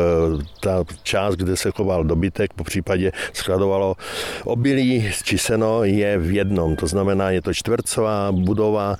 ta 0.59 0.83
část, 1.03 1.35
kde 1.35 1.57
se 1.57 1.71
choval 1.71 2.03
dobytek, 2.03 2.53
po 2.53 2.63
případě 2.63 3.11
skladovalo 3.33 3.95
obilí 4.43 5.11
či 5.23 5.37
seno, 5.37 5.83
je 5.83 6.17
v 6.17 6.31
jednom. 6.31 6.75
To 6.75 6.87
znamená, 6.87 7.31
je 7.31 7.41
to 7.41 7.53
čtvercová 7.53 8.31
budova, 8.31 8.95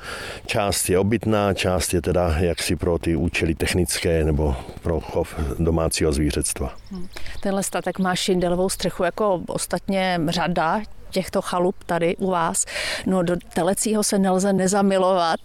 část 0.45 0.89
je 0.89 0.99
obytná, 0.99 1.53
část 1.53 1.93
je 1.93 2.01
teda 2.01 2.35
jaksi 2.39 2.75
pro 2.75 2.97
ty 2.97 3.15
účely 3.15 3.55
technické 3.55 4.23
nebo 4.23 4.55
pro 4.81 4.99
chov 4.99 5.35
domácího 5.59 6.11
zvířectva. 6.11 6.79
Tenhle 7.39 7.63
statek 7.63 7.99
má 7.99 8.15
šindelovou 8.15 8.69
střechu 8.69 9.03
jako 9.03 9.41
ostatně 9.47 10.19
řada 10.27 10.81
těchto 11.09 11.41
chalup 11.41 11.75
tady 11.85 12.15
u 12.17 12.29
vás. 12.31 12.65
No 13.05 13.23
do 13.23 13.35
Telecího 13.53 14.03
se 14.03 14.19
nelze 14.19 14.53
nezamilovat 14.53 15.39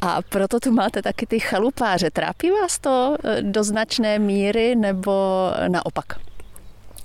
a 0.00 0.22
proto 0.22 0.60
tu 0.60 0.72
máte 0.72 1.02
taky 1.02 1.26
ty 1.26 1.40
chalupáře. 1.40 2.10
Trápí 2.10 2.50
vás 2.50 2.78
to 2.78 3.16
eh, 3.24 3.42
do 3.42 3.64
značné 3.64 4.18
míry 4.18 4.76
nebo 4.76 5.12
naopak? 5.68 6.29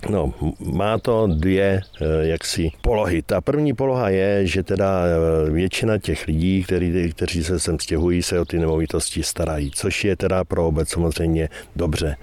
No, 0.10 0.34
má 0.60 0.98
to 0.98 1.28
dvě 1.28 1.82
eh, 2.02 2.06
jaksi 2.28 2.72
polohy. 2.82 3.22
Ta 3.22 3.42
první 3.42 3.74
poloha 3.74 4.10
je, 4.10 4.48
že 4.48 4.64
teda 4.64 5.04
eh, 5.06 5.52
většina 5.52 5.98
těch 5.98 6.28
lidí, 6.28 6.64
který, 6.64 7.14
kteří 7.14 7.44
se 7.44 7.60
sem 7.60 7.80
stěhují, 7.80 8.24
se 8.24 8.40
o 8.40 8.46
ty 8.46 8.60
nemovitosti 8.60 9.24
starají, 9.24 9.72
což 9.72 10.06
je 10.06 10.16
teda 10.16 10.44
pro 10.44 10.68
obec 10.68 10.90
samozřejmě 10.90 11.50
dobře. 11.76 12.16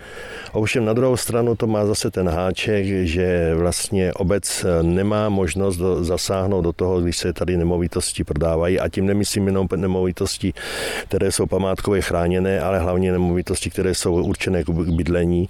Ovšem 0.52 0.84
na 0.84 0.92
druhou 0.92 1.16
stranu 1.16 1.56
to 1.56 1.66
má 1.66 1.86
zase 1.86 2.10
ten 2.10 2.28
háček, 2.28 2.86
že 3.06 3.54
vlastně 3.54 4.12
obec 4.12 4.64
eh, 4.64 4.82
nemá 4.82 5.28
možnost 5.28 5.76
do, 5.76 6.04
zasáhnout 6.04 6.64
do 6.64 6.72
toho, 6.72 7.00
když 7.00 7.16
se 7.16 7.32
tady 7.32 7.56
nemovitosti 7.56 8.24
prodávají 8.24 8.80
a 8.80 8.88
tím 8.88 9.06
nemyslím 9.06 9.46
jenom 9.46 9.68
nemovitosti, 9.76 10.52
které 11.08 11.32
jsou 11.32 11.46
památkově 11.46 12.02
chráněné, 12.02 12.60
ale 12.60 12.78
hlavně 12.78 13.12
nemovitosti, 13.12 13.70
které 13.70 13.94
jsou 13.94 14.14
určené 14.24 14.64
k 14.64 14.68
bydlení 14.70 15.48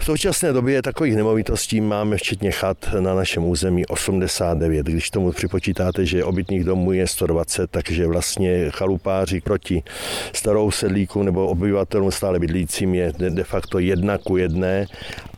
v 0.00 0.04
současné 0.04 0.52
době 0.52 0.82
takových 0.82 1.16
nemovitostí 1.16 1.80
máme 1.80 2.16
včetně 2.16 2.50
chat 2.50 2.76
na 3.00 3.14
našem 3.14 3.44
území 3.44 3.86
89. 3.86 4.86
Když 4.86 5.10
tomu 5.10 5.32
připočítáte, 5.32 6.06
že 6.06 6.24
obytných 6.24 6.64
domů 6.64 6.92
je 6.92 7.06
120, 7.06 7.70
takže 7.70 8.06
vlastně 8.06 8.70
chalupáři 8.70 9.40
proti 9.40 9.82
starou 10.32 10.70
sedlíku 10.70 11.22
nebo 11.22 11.46
obyvatelům 11.46 12.10
stále 12.10 12.38
bydlícím 12.38 12.94
je 12.94 13.12
de 13.18 13.44
facto 13.44 13.78
jedna 13.78 14.18
ku 14.18 14.36
jedné, 14.36 14.86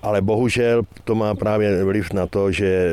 ale 0.02 0.22
bohužel 0.22 0.82
to 1.04 1.14
má 1.14 1.34
právě 1.34 1.84
vliv 1.84 2.12
na 2.12 2.26
to, 2.26 2.52
že 2.52 2.92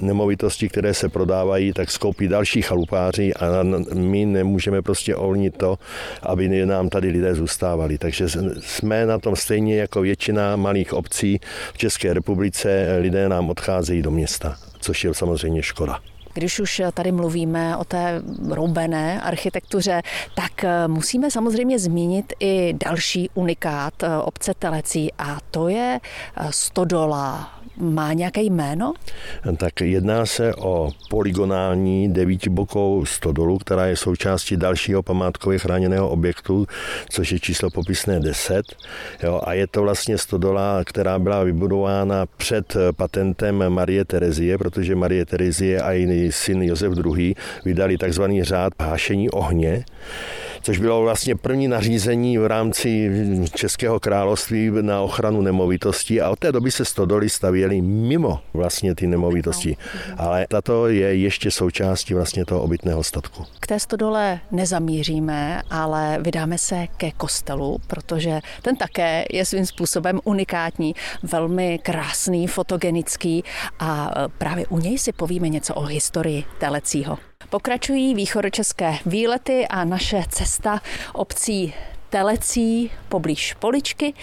nemovitosti, 0.00 0.68
které 0.68 0.94
se 0.94 1.08
prodávají, 1.08 1.72
tak 1.72 1.90
skoupí 1.90 2.28
další 2.28 2.62
chalupáři 2.62 3.34
a 3.34 3.46
my 3.94 4.26
nemůžeme 4.26 4.82
prostě 4.82 5.16
ovlnit 5.16 5.56
to, 5.56 5.78
aby 6.22 6.66
nám 6.66 6.88
tady 6.88 7.08
lidé 7.08 7.34
zůstávali. 7.34 7.98
Takže 7.98 8.28
jsme 8.60 9.06
na 9.06 9.18
tom 9.18 9.36
stejně 9.36 9.76
jako 9.76 10.00
většina 10.00 10.56
malých 10.56 10.92
obcí 10.92 11.40
v 11.72 11.78
České 11.78 12.14
republice, 12.14 12.96
lidé 13.00 13.28
nám 13.28 13.50
odcházejí 13.50 14.02
do 14.02 14.10
města, 14.10 14.56
což 14.80 15.04
je 15.04 15.14
samozřejmě 15.14 15.62
škoda. 15.62 15.98
Když 16.34 16.60
už 16.60 16.82
tady 16.94 17.12
mluvíme 17.12 17.76
o 17.76 17.84
té 17.84 18.22
roubené 18.50 19.20
architektuře, 19.20 20.02
tak 20.34 20.64
musíme 20.86 21.30
samozřejmě 21.30 21.78
zmínit 21.78 22.32
i 22.40 22.74
další 22.84 23.30
unikát 23.34 23.94
obce 24.24 24.54
Telecí 24.58 25.12
a 25.18 25.38
to 25.50 25.68
je 25.68 26.00
Stodola 26.50 27.55
má 27.78 28.12
nějaké 28.12 28.42
jméno? 28.42 28.92
Tak 29.56 29.80
jedná 29.80 30.26
se 30.26 30.54
o 30.54 30.90
polygonální 31.10 32.12
devítibokou 32.12 33.04
stodolu, 33.04 33.58
která 33.58 33.86
je 33.86 33.96
součástí 33.96 34.56
dalšího 34.56 35.02
památkově 35.02 35.58
chráněného 35.58 36.08
objektu, 36.08 36.66
což 37.08 37.32
je 37.32 37.40
číslo 37.40 37.70
popisné 37.70 38.20
10. 38.20 38.66
Jo, 39.22 39.40
a 39.44 39.52
je 39.52 39.66
to 39.66 39.82
vlastně 39.82 40.18
stodola, 40.18 40.84
která 40.84 41.18
byla 41.18 41.42
vybudována 41.44 42.26
před 42.36 42.76
patentem 42.96 43.68
Marie 43.68 44.04
Terezie, 44.04 44.58
protože 44.58 44.94
Marie 44.94 45.26
Terezie 45.26 45.80
a 45.80 45.92
její 45.92 46.32
syn 46.32 46.62
Josef 46.62 46.92
II. 47.16 47.34
vydali 47.64 47.98
takzvaný 47.98 48.44
řád 48.44 48.72
hášení 48.80 49.30
ohně 49.30 49.84
což 50.66 50.78
bylo 50.78 51.02
vlastně 51.02 51.36
první 51.36 51.68
nařízení 51.68 52.38
v 52.38 52.46
rámci 52.46 53.10
Českého 53.54 54.00
království 54.00 54.70
na 54.80 55.00
ochranu 55.00 55.42
nemovitostí 55.42 56.20
a 56.20 56.30
od 56.30 56.38
té 56.38 56.52
doby 56.52 56.70
se 56.70 56.84
stodoly 56.84 57.30
stavěly 57.30 57.82
mimo 57.82 58.40
vlastně 58.54 58.94
ty 58.94 59.06
nemovitosti. 59.06 59.76
Ale 60.16 60.46
tato 60.50 60.88
je 60.88 61.16
ještě 61.16 61.50
součástí 61.50 62.14
vlastně 62.14 62.44
toho 62.44 62.62
obytného 62.62 63.02
statku. 63.02 63.44
K 63.60 63.66
té 63.66 63.80
stodole 63.80 64.40
nezamíříme, 64.50 65.62
ale 65.70 66.18
vydáme 66.20 66.58
se 66.58 66.86
ke 66.96 67.10
kostelu, 67.10 67.78
protože 67.86 68.40
ten 68.62 68.76
také 68.76 69.24
je 69.32 69.44
svým 69.44 69.66
způsobem 69.66 70.20
unikátní, 70.24 70.94
velmi 71.22 71.78
krásný, 71.82 72.46
fotogenický 72.46 73.44
a 73.78 74.10
právě 74.38 74.66
u 74.66 74.78
něj 74.78 74.98
si 74.98 75.12
povíme 75.12 75.48
něco 75.48 75.74
o 75.74 75.82
historii 75.82 76.44
Telecího. 76.58 77.18
Pokračují 77.50 78.14
východočeské 78.14 78.98
výlety 79.06 79.66
a 79.68 79.84
naše 79.84 80.22
cesta 80.28 80.80
obcí 81.12 81.74
Telecí 82.16 82.90
poblíž 83.08 83.54
Poličky. 83.54 84.14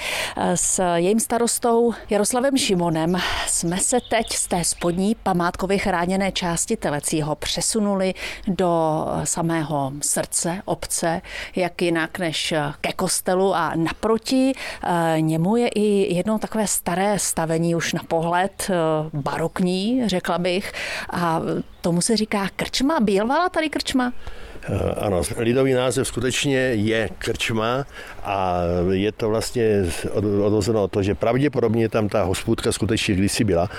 S 0.56 0.84
jejím 0.96 1.20
starostou 1.20 1.94
Jaroslavem 2.10 2.58
Šimonem 2.58 3.18
jsme 3.48 3.78
se 3.78 3.98
teď 4.10 4.34
z 4.34 4.48
té 4.48 4.64
spodní 4.64 5.16
památkově 5.24 5.78
chráněné 5.78 6.32
části 6.32 6.78
Telecího 6.78 7.36
přesunuli 7.36 8.14
do 8.48 9.06
samého 9.24 9.92
srdce 10.02 10.62
obce, 10.66 11.22
jak 11.56 11.82
jinak 11.82 12.20
než 12.20 12.54
ke 12.82 12.94
kostelu 12.94 13.56
a 13.56 13.72
naproti 13.76 14.52
eh, 14.84 15.22
němu 15.22 15.56
je 15.56 15.68
i 15.68 16.16
jedno 16.16 16.40
takové 16.40 16.68
staré 16.68 17.20
stavení 17.20 17.76
už 17.76 17.94
na 17.94 18.02
pohled 18.08 18.70
eh, 18.70 18.74
barokní, 19.14 20.10
řekla 20.10 20.38
bych, 20.38 20.74
a 21.10 21.42
tomu 21.82 22.02
se 22.02 22.18
říká 22.18 22.50
krčma. 22.56 23.00
Bílvala 23.00 23.50
tady 23.50 23.70
krčma? 23.70 24.14
Ano, 24.98 25.22
lidový 25.38 25.74
název 25.74 26.08
skutečně 26.08 26.58
je 26.58 27.10
krčma 27.18 27.86
a 28.24 28.60
je 28.92 29.12
to 29.12 29.30
vlastně 29.30 29.86
odvozeno 30.22 30.84
od 30.84 30.92
toho, 30.92 31.04
že 31.04 31.16
pravděpodobně 31.16 31.90
tam 31.90 32.10
ta 32.10 32.24
hospůdka 32.24 32.72
skutečně 32.72 33.16
kdysi 33.16 33.44
byla. 33.44 33.70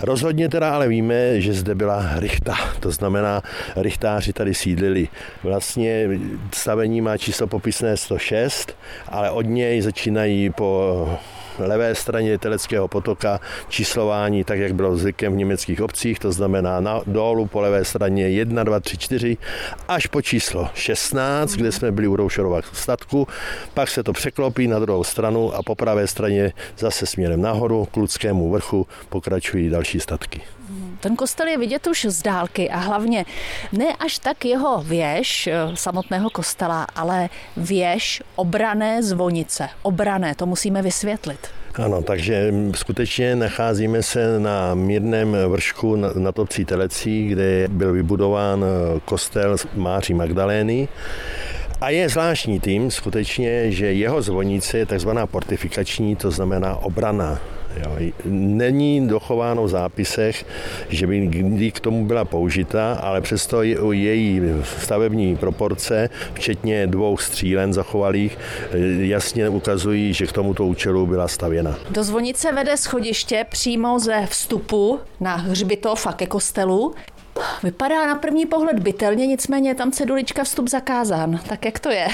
Rozhodně 0.00 0.48
teda 0.48 0.74
ale 0.74 0.88
víme, 0.88 1.40
že 1.40 1.52
zde 1.52 1.74
byla 1.74 2.10
rychta, 2.16 2.54
to 2.80 2.90
znamená, 2.90 3.42
rychtáři 3.76 4.32
tady 4.32 4.54
sídlili. 4.54 5.08
Vlastně 5.42 6.08
stavení 6.52 7.00
má 7.00 7.16
číslo 7.16 7.46
popisné 7.46 7.96
106, 7.96 8.76
ale 9.08 9.30
od 9.30 9.42
něj 9.42 9.82
začínají 9.82 10.50
po 10.50 11.18
levé 11.58 11.94
straně 11.94 12.38
Teleckého 12.38 12.88
potoka 12.88 13.40
číslování, 13.68 14.44
tak 14.44 14.58
jak 14.58 14.74
bylo 14.74 14.96
zvykem 14.96 15.32
v 15.32 15.36
německých 15.36 15.82
obcích, 15.82 16.18
to 16.18 16.32
znamená 16.32 16.80
na, 16.80 17.00
dolů 17.06 17.46
po 17.46 17.60
levé 17.60 17.84
straně 17.84 18.28
1, 18.28 18.64
2, 18.64 18.80
3, 18.80 18.98
4, 18.98 19.36
až 19.88 20.06
po 20.06 20.22
číslo 20.22 20.70
16, 20.74 21.52
kde 21.52 21.72
jsme 21.72 21.92
byli 21.92 22.08
u 22.08 22.16
Roušerova 22.16 22.60
statku, 22.72 23.28
pak 23.74 23.88
se 23.88 24.02
to 24.02 24.12
překlopí 24.12 24.68
na 24.68 24.78
druhou 24.78 25.04
stranu 25.04 25.54
a 25.54 25.62
po 25.62 25.74
pravé 25.74 26.06
straně 26.06 26.52
zase 26.78 27.06
směrem 27.06 27.40
nahoru 27.40 27.84
k 27.84 27.96
Ludskému 27.96 28.50
vrchu 28.50 28.86
pokračují 29.08 29.70
další 29.70 30.00
statky. 30.00 30.40
Ten 31.00 31.16
kostel 31.16 31.48
je 31.48 31.58
vidět 31.58 31.86
už 31.86 32.06
z 32.08 32.22
dálky 32.22 32.70
a 32.70 32.76
hlavně 32.76 33.24
ne 33.72 33.96
až 34.00 34.18
tak 34.18 34.44
jeho 34.44 34.82
věž 34.82 35.46
eh, 35.46 35.52
samotného 35.74 36.30
kostela, 36.30 36.86
ale 36.94 37.28
věž 37.56 38.22
obrané 38.36 39.02
zvonice. 39.02 39.68
Obrané, 39.82 40.34
to 40.34 40.46
musíme 40.46 40.82
vysvětlit. 40.82 41.48
Ano, 41.74 42.02
takže 42.02 42.54
skutečně 42.74 43.36
nacházíme 43.36 44.02
se 44.02 44.40
na 44.40 44.74
mírném 44.74 45.36
vršku 45.48 45.96
na 45.96 46.32
obcí 46.36 46.64
Telecí, 46.64 47.28
kde 47.28 47.68
byl 47.68 47.92
vybudován 47.92 48.64
eh, 48.64 49.00
kostel 49.04 49.56
Máří 49.74 50.14
Magdalény. 50.14 50.88
A 51.80 51.90
je 51.90 52.08
zvláštní 52.08 52.60
tím 52.60 52.90
skutečně, 52.90 53.70
že 53.72 53.92
jeho 53.92 54.22
zvonice 54.22 54.78
je 54.78 54.86
takzvaná 54.86 55.26
portifikační, 55.26 56.16
to 56.16 56.30
znamená 56.30 56.76
obrana 56.76 57.38
Jo. 57.78 58.10
Není 58.24 59.08
dochováno 59.08 59.64
v 59.64 59.68
zápisech, 59.68 60.46
že 60.88 61.06
by 61.06 61.26
kdy 61.26 61.70
k 61.70 61.80
tomu 61.80 62.06
byla 62.06 62.24
použita, 62.24 62.94
ale 62.94 63.20
přesto 63.20 63.62
její 63.92 64.42
stavební 64.82 65.36
proporce, 65.36 66.10
včetně 66.34 66.86
dvou 66.86 67.16
střílen 67.16 67.72
zachovalých, 67.72 68.38
jasně 68.98 69.48
ukazují, 69.48 70.14
že 70.14 70.26
k 70.26 70.32
tomuto 70.32 70.66
účelu 70.66 71.06
byla 71.06 71.28
stavěna. 71.28 71.78
Do 71.90 72.04
zvonice 72.04 72.52
vede 72.52 72.76
schodiště 72.76 73.46
přímo 73.48 73.98
ze 73.98 74.26
vstupu 74.26 75.00
na 75.20 75.36
hřbitov 75.36 76.06
a 76.06 76.12
ke 76.12 76.26
kostelu. 76.26 76.94
Vypadá 77.62 78.06
na 78.06 78.14
první 78.14 78.46
pohled 78.46 78.78
bytelně, 78.78 79.26
nicméně 79.26 79.74
tam 79.74 79.92
cedulička 79.92 80.44
vstup 80.44 80.68
zakázán. 80.68 81.40
Tak 81.48 81.64
jak 81.64 81.78
to 81.78 81.90
je? 81.90 82.08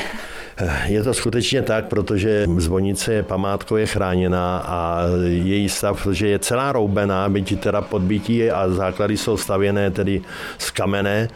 Je 0.87 1.03
to 1.03 1.15
skutečně 1.15 1.63
tak, 1.63 1.85
protože 1.89 2.47
zvonice 2.57 3.13
je 3.13 3.23
památkově 3.23 3.87
chráněná 3.87 4.59
a 4.59 5.01
její 5.27 5.69
stav, 5.69 6.07
že 6.13 6.29
je 6.29 6.39
celá 6.39 6.73
roubená, 6.73 7.29
byť 7.29 7.61
teda 7.61 7.83
podbítí 7.83 8.51
a 8.51 8.69
základy 8.69 9.17
jsou 9.17 9.37
stavěné 9.37 9.91
tedy 9.91 10.23
z 10.59 10.71
kamene, 10.71 11.29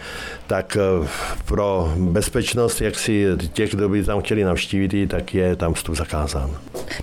tak 0.47 0.77
eh, 0.77 1.09
pro 1.45 1.93
bezpečnost 1.97 2.81
jak 2.81 2.95
si 2.95 3.27
těch, 3.53 3.71
kdo 3.71 3.89
by 3.89 4.05
tam 4.05 4.21
chtěli 4.21 4.45
navštívit, 4.45 5.07
tak 5.07 5.35
je 5.35 5.57
tam 5.57 5.75
vstup 5.75 5.97
zakázán. 5.97 6.51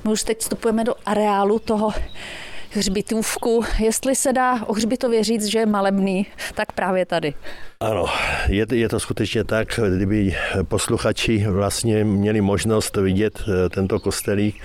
My 0.03 0.11
už 0.11 0.23
teď 0.23 0.39
vstupujeme 0.39 0.83
do 0.83 0.93
areálu 1.05 1.59
toho 1.59 1.91
hřbitůvku. 2.75 3.63
Jestli 3.79 4.15
se 4.15 4.33
dá 4.33 4.65
o 4.65 4.73
hřbitově 4.73 5.23
říct, 5.23 5.45
že 5.45 5.59
je 5.59 5.65
malebný, 5.65 6.27
tak 6.55 6.71
právě 6.71 7.05
tady. 7.05 7.33
Ano, 7.85 8.05
je, 8.47 8.65
je 8.71 8.89
to 8.89 8.99
skutečně 8.99 9.43
tak, 9.43 9.79
kdyby 9.95 10.35
posluchači 10.63 11.45
vlastně 11.47 12.03
měli 12.03 12.41
možnost 12.41 12.97
vidět 12.97 13.43
eh, 13.47 13.69
tento 13.69 13.99
kostelík, 13.99 14.55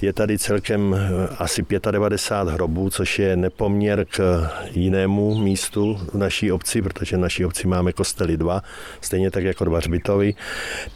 je 0.00 0.12
tady 0.12 0.38
celkem 0.38 0.94
eh, 0.94 1.28
asi 1.38 1.64
95 1.90 2.54
hrobů, 2.54 2.90
což 2.90 3.18
je 3.18 3.36
nepoměr 3.36 4.04
k 4.04 4.48
jinému 4.70 5.38
místu 5.38 5.98
v 6.12 6.14
naší 6.14 6.52
obci, 6.52 6.82
protože 6.82 7.16
v 7.16 7.20
naší 7.20 7.44
obci 7.44 7.66
máme 7.66 7.92
kostely 7.92 8.36
dva, 8.36 8.62
stejně 9.00 9.30
tak 9.30 9.44
jako 9.44 9.64
dva 9.64 9.78
hřbitovy, 9.78 10.34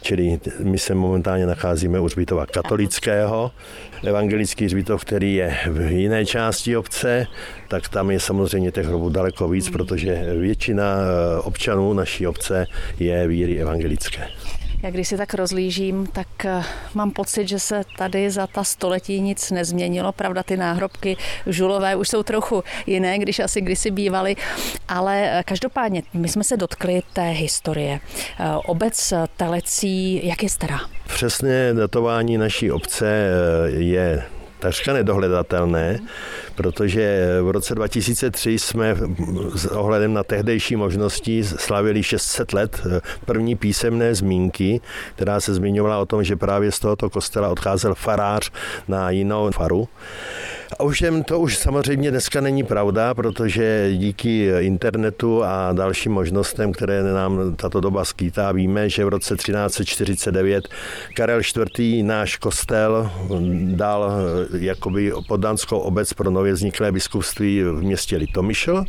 čili 0.01 0.39
my 0.59 0.77
se 0.79 0.95
momentálně 0.95 1.45
nacházíme 1.45 1.99
u 1.99 2.05
hřbitova 2.05 2.45
katolického, 2.45 3.51
evangelický 4.03 4.65
hřbitov, 4.65 5.05
který 5.05 5.35
je 5.35 5.57
v 5.67 5.91
jiné 5.91 6.25
části 6.25 6.77
obce, 6.77 7.27
tak 7.67 7.89
tam 7.89 8.11
je 8.11 8.19
samozřejmě 8.19 8.71
těch 8.71 8.85
hrobů 8.85 9.09
daleko 9.09 9.47
víc, 9.49 9.69
protože 9.69 10.33
většina 10.37 10.97
eh, 10.97 11.39
občanů 11.61 11.93
naší 11.93 12.27
obce 12.27 12.67
je 12.99 13.27
víry 13.27 13.61
evangelické. 13.61 14.27
Já 14.83 14.89
když 14.89 15.07
si 15.07 15.17
tak 15.17 15.33
rozlížím, 15.33 16.07
tak 16.07 16.45
eh, 16.45 16.63
mám 16.93 17.11
pocit, 17.11 17.47
že 17.47 17.59
se 17.59 17.81
tady 17.97 18.29
za 18.29 18.47
ta 18.47 18.63
století 18.63 19.21
nic 19.21 19.51
nezměnilo. 19.51 20.11
Pravda, 20.11 20.43
ty 20.43 20.57
náhrobky 20.57 21.17
žulové 21.45 21.95
už 21.95 22.09
jsou 22.09 22.23
trochu 22.23 22.63
jiné, 22.85 23.19
když 23.19 23.39
asi 23.39 23.61
kdysi 23.61 23.91
bývaly, 23.91 24.35
ale 24.87 25.39
eh, 25.39 25.43
každopádně 25.43 26.03
my 26.13 26.29
jsme 26.29 26.43
se 26.43 26.57
dotkli 26.57 27.01
té 27.13 27.29
historie. 27.29 27.99
Obec 28.65 29.13
Telecí, 29.37 30.27
jak 30.27 30.43
je 30.43 30.49
stará? 30.49 30.79
Přesné 31.07 31.73
datování 31.73 32.37
naší 32.37 32.71
obce 32.71 33.29
je 33.77 34.23
takřka 34.61 34.93
nedohledatelné, 34.93 35.99
protože 36.55 37.27
v 37.41 37.49
roce 37.51 37.75
2003 37.75 38.59
jsme 38.59 38.95
s 39.55 39.65
ohledem 39.65 40.13
na 40.13 40.23
tehdejší 40.23 40.75
možnosti 40.75 41.43
slavili 41.43 42.03
600 42.03 42.53
let 42.53 42.81
první 43.25 43.55
písemné 43.55 44.15
zmínky, 44.15 44.81
která 45.15 45.39
se 45.39 45.53
zmiňovala 45.53 45.99
o 45.99 46.05
tom, 46.05 46.23
že 46.23 46.35
právě 46.35 46.71
z 46.71 46.79
tohoto 46.79 47.09
kostela 47.09 47.49
odcházel 47.49 47.95
farář 47.95 48.51
na 48.87 49.09
jinou 49.09 49.51
faru. 49.51 49.87
Ovšem 50.77 51.23
to 51.23 51.39
už 51.39 51.57
samozřejmě 51.57 52.11
dneska 52.11 52.41
není 52.41 52.63
pravda, 52.63 53.13
protože 53.13 53.89
díky 53.93 54.51
internetu 54.59 55.43
a 55.43 55.73
dalším 55.73 56.11
možnostem, 56.11 56.71
které 56.71 57.03
nám 57.03 57.55
tato 57.55 57.81
doba 57.81 58.05
skýtá, 58.05 58.51
víme, 58.51 58.89
že 58.89 59.05
v 59.05 59.09
roce 59.09 59.35
1349 59.35 60.67
Karel 61.15 61.39
IV. 61.39 62.05
náš 62.05 62.37
kostel 62.37 63.11
dal 63.63 64.11
jakoby 64.57 65.13
poddanskou 65.27 65.79
obec 65.79 66.13
pro 66.13 66.29
nově 66.29 66.53
vzniklé 66.53 66.91
biskupství 66.91 67.63
v 67.63 67.81
městě 67.81 68.17
Litomyšl. 68.17 68.85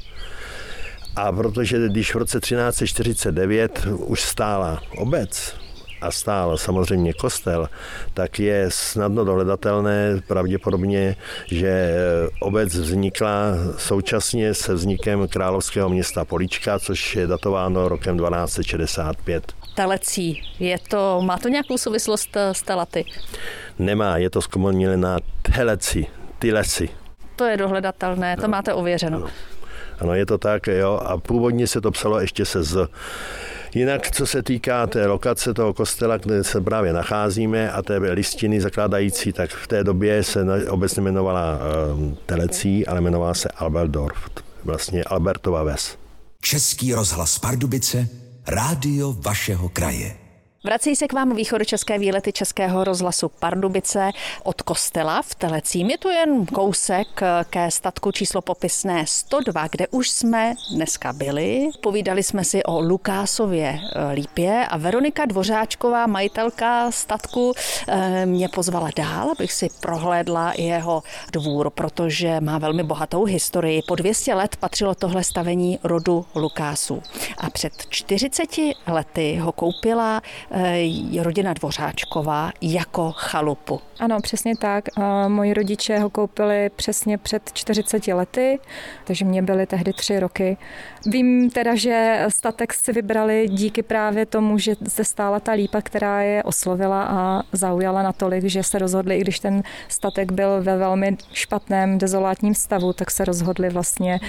A 1.16 1.32
protože 1.32 1.88
když 1.88 2.14
v 2.14 2.18
roce 2.18 2.40
1349 2.40 3.86
už 3.96 4.22
stála 4.22 4.80
obec, 4.96 5.61
a 6.02 6.10
stál 6.10 6.58
samozřejmě 6.58 7.12
kostel, 7.12 7.68
tak 8.14 8.38
je 8.38 8.66
snadno 8.68 9.24
dohledatelné 9.24 10.20
pravděpodobně, 10.26 11.16
že 11.46 11.94
obec 12.40 12.74
vznikla 12.74 13.52
současně 13.78 14.54
se 14.54 14.74
vznikem 14.74 15.28
královského 15.28 15.88
města 15.88 16.24
Polička, 16.24 16.78
což 16.78 17.16
je 17.16 17.26
datováno 17.26 17.88
rokem 17.88 18.18
1265. 18.18 19.52
Telecí, 19.74 20.42
je 20.58 20.78
to, 20.88 21.22
má 21.22 21.38
to 21.38 21.48
nějakou 21.48 21.78
souvislost 21.78 22.36
eh, 22.36 22.54
s 22.54 22.62
Telaty? 22.62 23.04
Nemá, 23.78 24.16
je 24.16 24.30
to 24.30 24.40
na 24.96 25.18
Teleci, 25.42 26.06
Tyleci. 26.38 26.88
To 27.36 27.44
je 27.44 27.56
dohledatelné, 27.56 28.36
to 28.36 28.48
máte 28.48 28.74
ověřeno. 28.74 29.16
Ano. 29.16 29.28
Ano, 30.00 30.14
je 30.14 30.26
to 30.26 30.38
tak, 30.38 30.66
jo. 30.66 31.00
A 31.04 31.18
původně 31.18 31.66
se 31.66 31.80
to 31.80 31.90
psalo 31.90 32.20
ještě 32.20 32.44
se 32.44 32.62
z. 32.62 32.88
Jinak, 33.74 34.10
co 34.10 34.26
se 34.26 34.42
týká 34.42 34.86
té 34.86 35.06
lokace 35.06 35.54
toho 35.54 35.74
kostela, 35.74 36.16
kde 36.16 36.44
se 36.44 36.60
právě 36.60 36.92
nacházíme 36.92 37.72
a 37.72 37.82
té 37.82 37.96
listiny 37.96 38.60
zakládající, 38.60 39.32
tak 39.32 39.50
v 39.50 39.66
té 39.66 39.84
době 39.84 40.22
se 40.24 40.68
obecně 40.68 41.00
jmenovala 41.00 41.58
um, 41.94 42.16
Telecí, 42.26 42.86
ale 42.86 42.98
jmenovala 43.00 43.34
se 43.34 43.48
Albertdorf, 43.48 44.30
vlastně 44.64 45.04
Albertova 45.04 45.62
ves. 45.62 45.96
Český 46.40 46.94
rozhlas 46.94 47.38
Pardubice, 47.38 48.08
rádio 48.46 49.12
vašeho 49.12 49.68
kraje. 49.68 50.21
Vrací 50.64 50.96
se 50.96 51.08
k 51.08 51.12
vám 51.12 51.36
východočeské 51.36 51.98
výlety 51.98 52.32
Českého 52.32 52.84
rozhlasu 52.84 53.28
Pardubice 53.28 54.10
od 54.42 54.62
kostela 54.62 55.22
v 55.22 55.34
Telecím. 55.34 55.90
Je 55.90 55.98
to 55.98 56.10
jen 56.10 56.46
kousek 56.46 57.20
ke 57.50 57.70
statku 57.70 58.12
číslo 58.12 58.42
popisné 58.42 59.04
102, 59.06 59.68
kde 59.70 59.88
už 59.88 60.10
jsme 60.10 60.54
dneska 60.74 61.12
byli. 61.12 61.68
Povídali 61.80 62.22
jsme 62.22 62.44
si 62.44 62.62
o 62.62 62.80
Lukásově 62.80 63.78
eh, 63.80 64.12
lípě 64.12 64.66
a 64.70 64.76
Veronika 64.76 65.24
Dvořáčková, 65.24 66.06
majitelka 66.06 66.90
statku, 66.90 67.52
eh, 67.88 68.26
mě 68.26 68.48
pozvala 68.48 68.88
dál, 68.96 69.30
abych 69.30 69.52
si 69.52 69.68
prohlédla 69.80 70.52
jeho 70.56 71.02
dvůr, 71.32 71.70
protože 71.70 72.40
má 72.40 72.58
velmi 72.58 72.82
bohatou 72.82 73.24
historii. 73.24 73.82
Po 73.86 73.94
200 73.94 74.34
let 74.34 74.56
patřilo 74.56 74.94
tohle 74.94 75.24
stavení 75.24 75.78
rodu 75.84 76.26
Lukásů. 76.34 77.02
A 77.38 77.50
před 77.50 77.72
40 77.88 78.74
lety 78.86 79.36
ho 79.36 79.52
koupila 79.52 80.22
rodina 81.20 81.52
Dvořáčková 81.52 82.52
jako 82.60 83.12
chalupu. 83.12 83.80
Ano, 84.00 84.20
přesně 84.22 84.56
tak. 84.56 84.84
Moji 85.28 85.54
rodiče 85.54 85.98
ho 85.98 86.10
koupili 86.10 86.70
přesně 86.76 87.18
před 87.18 87.50
40 87.52 88.06
lety, 88.06 88.58
takže 89.04 89.24
mě 89.24 89.42
byly 89.42 89.66
tehdy 89.66 89.92
tři 89.92 90.20
roky. 90.20 90.56
Vím 91.06 91.50
teda, 91.50 91.74
že 91.74 92.24
statek 92.28 92.74
si 92.74 92.92
vybrali 92.92 93.48
díky 93.48 93.82
právě 93.82 94.26
tomu, 94.26 94.58
že 94.58 94.74
zde 94.80 95.04
stála 95.04 95.40
ta 95.40 95.52
lípa, 95.52 95.80
která 95.80 96.22
je 96.22 96.42
oslovila 96.42 97.02
a 97.02 97.42
zaujala 97.52 98.02
natolik, 98.02 98.44
že 98.44 98.62
se 98.62 98.78
rozhodli, 98.78 99.16
i 99.16 99.20
když 99.20 99.40
ten 99.40 99.62
statek 99.88 100.32
byl 100.32 100.62
ve 100.62 100.76
velmi 100.76 101.16
špatném, 101.32 101.98
dezolátním 101.98 102.54
stavu, 102.54 102.92
tak 102.92 103.10
se 103.10 103.24
rozhodli 103.24 103.68
vlastně 103.68 104.20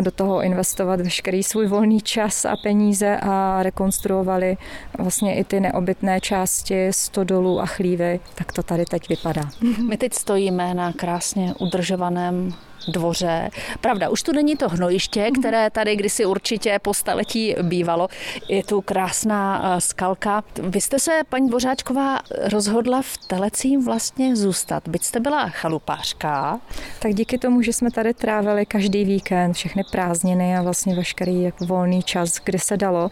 do 0.00 0.10
toho 0.10 0.42
investovat 0.42 1.00
veškerý 1.00 1.42
svůj 1.42 1.66
volný 1.66 2.00
čas 2.00 2.44
a 2.44 2.56
peníze 2.62 3.16
a 3.22 3.62
rekonstruovali 3.62 4.56
vlastně 4.98 5.36
i 5.36 5.44
ty 5.44 5.59
neobytné 5.60 6.20
části 6.20 6.88
stodolů 6.90 7.60
a 7.60 7.66
chlívy. 7.66 8.20
Tak 8.34 8.52
to 8.52 8.62
tady 8.62 8.84
teď 8.84 9.08
vypadá. 9.08 9.50
My 9.88 9.96
teď 9.96 10.14
stojíme 10.14 10.74
na 10.74 10.92
krásně 10.92 11.54
udržovaném 11.58 12.54
dvoře. 12.88 13.50
Pravda, 13.80 14.08
už 14.08 14.22
tu 14.22 14.32
není 14.32 14.56
to 14.56 14.68
hnojiště, 14.68 15.30
které 15.38 15.70
tady 15.70 15.96
kdysi 15.96 16.26
určitě 16.26 16.78
po 16.82 16.94
staletí 16.94 17.56
bývalo. 17.62 18.08
Je 18.48 18.64
tu 18.64 18.80
krásná 18.80 19.62
eh, 19.76 19.80
skalka. 19.80 20.44
Vy 20.62 20.80
jste 20.80 20.98
se, 20.98 21.20
paní 21.28 21.48
Dvořáčková, 21.48 22.18
rozhodla 22.52 23.02
v 23.02 23.16
Telecím 23.26 23.84
vlastně 23.84 24.36
zůstat, 24.36 24.88
byť 24.88 25.02
jste 25.02 25.20
byla 25.20 25.48
chalupářka. 25.48 26.60
Tak 26.98 27.14
díky 27.14 27.38
tomu, 27.38 27.62
že 27.62 27.72
jsme 27.72 27.90
tady 27.90 28.14
trávili 28.14 28.66
každý 28.66 29.04
víkend, 29.04 29.52
všechny 29.52 29.82
prázdniny 29.90 30.56
a 30.56 30.62
vlastně 30.62 30.94
veškerý 30.94 31.42
jako 31.42 31.66
volný 31.66 32.02
čas, 32.02 32.34
kdy 32.44 32.58
se 32.58 32.76
dalo, 32.76 33.10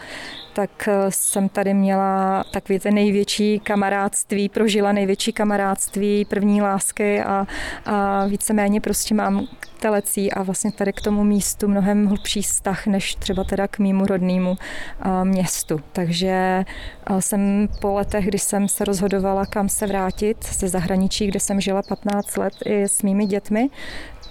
tak 0.53 0.89
eh, 0.89 1.07
jsem 1.09 1.49
tady 1.49 1.75
měla 1.75 2.45
takový 2.53 2.79
ten 2.79 2.95
největší 2.95 3.61
kamarádství, 3.61 4.49
prožila 4.49 4.93
největší 4.93 5.33
kamarádství, 5.33 6.25
první 6.25 6.63
lásky 6.63 7.23
a, 7.23 7.47
a 7.87 8.27
víceméně 8.27 8.81
prostě 8.81 9.15
mám 9.15 9.47
telecí 9.81 10.33
a 10.33 10.43
vlastně 10.43 10.73
tady 10.73 10.93
k 10.93 11.01
tomu 11.01 11.25
místu 11.25 11.69
mnohem 11.69 12.07
hlubší 12.07 12.43
vztah, 12.43 12.87
než 12.87 13.15
třeba 13.15 13.45
teda 13.45 13.69
k 13.69 13.79
mýmu 13.79 14.07
rodnému 14.07 14.57
eh, 14.57 15.25
městu. 15.25 15.81
Takže 15.93 16.29
eh, 16.29 17.23
jsem 17.23 17.69
po 17.81 17.95
letech, 17.95 18.27
když 18.27 18.43
jsem 18.43 18.69
se 18.69 18.85
rozhodovala, 18.85 19.47
kam 19.47 19.69
se 19.69 19.87
vrátit 19.87 20.45
ze 20.45 20.69
zahraničí, 20.69 21.27
kde 21.27 21.41
jsem 21.41 21.61
žila 21.61 21.83
15 21.83 22.37
let 22.37 22.53
i 22.65 22.83
s 22.83 23.03
mými 23.03 23.27
dětmi, 23.27 23.71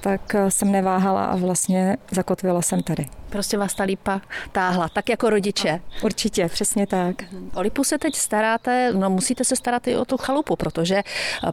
tak 0.08 0.36
jsem 0.50 0.72
neváhala 0.72 1.26
a 1.26 1.36
vlastně 1.36 1.98
zakotvila 2.12 2.62
jsem 2.62 2.84
tady. 2.84 3.06
Prostě 3.30 3.58
vás 3.58 3.74
ta 3.74 3.84
lípa 3.84 4.22
táhla, 4.52 4.89
tak 4.89 5.10
jako 5.10 5.30
rodiče. 5.30 5.80
Určitě, 6.04 6.48
přesně 6.48 6.88
tak. 6.88 7.15
O 7.56 7.62
lipu 7.62 7.84
se 7.84 7.98
teď 7.98 8.15
staráte, 8.15 8.93
no 8.93 9.10
musíte 9.10 9.43
se 9.43 9.56
starat 9.56 9.88
i 9.88 9.98
o 9.98 10.06
tu 10.06 10.17
chalupu, 10.17 10.56
protože 10.56 11.04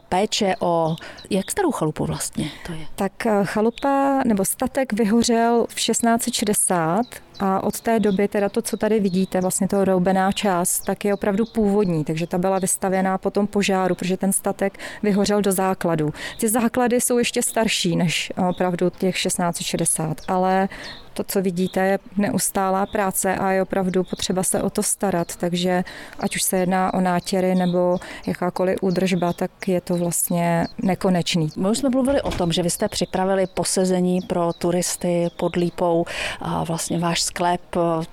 péče 0.09 0.55
o, 0.59 0.95
jak 1.29 1.51
starou 1.51 1.71
chalupu 1.71 2.05
vlastně 2.05 2.49
to 2.65 2.71
je? 2.71 2.85
Tak 2.95 3.25
eh, 3.25 3.31
chalupa 3.43 4.21
nebo 4.25 4.45
statek 4.45 4.93
vyhořel 4.93 5.65
v 5.69 5.75
1660 5.75 7.05
a 7.39 7.63
od 7.63 7.81
té 7.81 7.99
doby, 7.99 8.27
teda 8.27 8.49
to, 8.49 8.61
co 8.61 8.77
tady 8.77 8.99
vidíte, 8.99 9.41
vlastně 9.41 9.67
to 9.67 9.85
roubená 9.85 10.31
část, 10.31 10.79
tak 10.79 11.05
je 11.05 11.13
opravdu 11.13 11.45
původní, 11.45 12.03
takže 12.03 12.27
ta 12.27 12.37
byla 12.37 12.59
vystavěná 12.59 13.17
po 13.17 13.31
tom 13.31 13.47
požáru, 13.47 13.95
protože 13.95 14.17
ten 14.17 14.33
statek 14.33 14.77
vyhořel 15.03 15.41
do 15.41 15.51
základu. 15.51 16.13
Ty 16.39 16.49
základy 16.49 17.01
jsou 17.01 17.17
ještě 17.17 17.41
starší 17.41 17.95
než 17.95 18.33
opravdu 18.49 18.89
těch 18.89 19.15
1660, 19.15 20.21
ale 20.27 20.69
to, 21.15 21.23
co 21.23 21.41
vidíte, 21.41 21.79
je 21.79 21.99
neustálá 22.17 22.85
práce 22.85 23.35
a 23.35 23.51
je 23.51 23.61
opravdu 23.61 24.03
potřeba 24.03 24.43
se 24.43 24.61
o 24.61 24.69
to 24.69 24.83
starat, 24.83 25.35
takže 25.35 25.83
ať 26.19 26.35
už 26.35 26.41
se 26.41 26.57
jedná 26.57 26.93
o 26.93 27.01
nátěry 27.01 27.55
nebo 27.55 27.99
jakákoliv 28.27 28.77
údržba, 28.81 29.33
tak 29.33 29.67
je 29.67 29.81
to 29.81 29.95
vlastně 29.97 30.67
nekonečný. 30.83 31.49
My 31.57 31.69
už 31.69 31.77
jsme 31.77 31.89
mluvili 31.89 32.21
o 32.21 32.31
tom, 32.31 32.51
že 32.51 32.63
vy 32.63 32.69
jste 32.69 32.87
připravili 32.87 33.47
posezení 33.47 34.21
pro 34.21 34.53
turisty 34.53 35.27
pod 35.37 35.55
Lípou, 35.55 36.05
a 36.39 36.63
vlastně 36.63 36.99
váš 36.99 37.21
sklep, 37.21 37.61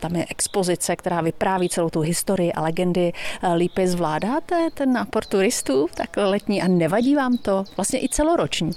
tam 0.01 0.17
je 0.17 0.27
expozice, 0.29 0.97
která 0.97 1.21
vypráví 1.21 1.69
celou 1.69 1.91
tu 1.91 2.01
historii 2.01 2.53
a 2.53 2.63
legendy 2.63 3.13
Lípy. 3.57 3.89
Zvládáte 3.89 4.69
ten 4.75 4.93
nápor 4.93 5.25
turistů 5.25 5.87
tak 5.95 6.17
letní 6.17 6.63
a 6.63 6.69
nevadí 6.69 7.15
vám 7.15 7.37
to? 7.37 7.65
Vlastně 7.77 8.05
i 8.05 8.09
celoroční. 8.09 8.71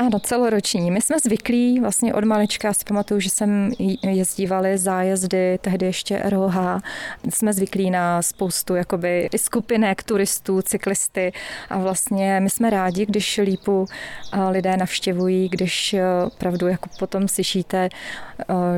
Ano, 0.00 0.20
celoroční. 0.20 0.90
My 0.90 1.00
jsme 1.00 1.16
zvyklí, 1.24 1.80
vlastně 1.80 2.14
od 2.14 2.24
malička 2.24 2.72
si 2.72 2.84
pamatuju, 2.84 3.20
že 3.20 3.30
jsem 3.30 3.72
jezdívali 4.02 4.78
zájezdy, 4.78 5.58
tehdy 5.60 5.86
ještě 5.86 6.22
ROH. 6.24 6.56
Jsme 7.30 7.52
zvyklí 7.52 7.90
na 7.90 8.22
spoustu 8.22 8.74
jakoby 8.74 9.28
skupinek 9.36 10.02
turistů, 10.02 10.62
cyklisty 10.62 11.32
a 11.70 11.78
vlastně 11.78 12.40
my 12.40 12.50
jsme 12.50 12.70
rádi, 12.70 13.06
když 13.06 13.40
Lípu 13.44 13.86
lidé 14.50 14.76
navštěvují, 14.76 15.48
když 15.48 15.94
e, 15.94 16.02
opravdu 16.26 16.68
jako 16.68 16.88
potom 16.98 17.28
slyšíte, 17.28 17.88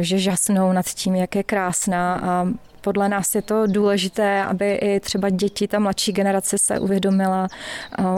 že 0.01 0.19
žasnou 0.19 0.73
nad 0.73 0.87
tím, 0.87 1.15
jak 1.15 1.37
je 1.37 1.43
krásná 1.43 2.15
a 2.15 2.47
podle 2.83 3.09
nás 3.09 3.35
je 3.35 3.43
to 3.43 3.67
důležité, 3.67 4.45
aby 4.45 4.75
i 4.75 5.01
třeba 5.01 5.31
děti, 5.31 5.69
ta 5.69 5.79
mladší 5.79 6.13
generace 6.13 6.59
se 6.59 6.79
uvědomila 6.79 7.49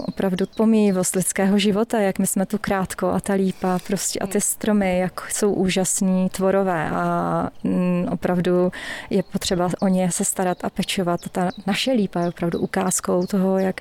opravdu 0.07 0.47
pomíjivost 0.57 1.17
lidského 1.17 1.59
života, 1.59 2.01
jak 2.01 2.19
my 2.19 2.27
jsme 2.27 2.47
tu 2.47 2.59
krátko 2.59 3.11
a 3.11 3.21
ta 3.21 3.33
lípa 3.33 3.79
prostě 3.87 4.19
a 4.19 4.27
ty 4.27 4.41
stromy, 4.41 4.99
jak 4.99 5.31
jsou 5.31 5.53
úžasní, 5.53 6.31
tvorové 6.31 6.91
a 6.91 7.51
mm, 7.65 8.09
opravdu 8.11 8.73
je 9.11 9.23
potřeba 9.23 9.69
o 9.81 9.89
ně 9.89 10.11
se 10.11 10.25
starat 10.25 10.65
a 10.65 10.71
pečovat. 10.71 11.21
Ta 11.33 11.51
naše 11.67 11.93
lípa 11.93 12.21
je 12.21 12.29
opravdu 12.29 12.59
ukázkou 12.59 13.27
toho, 13.27 13.59
jak 13.59 13.81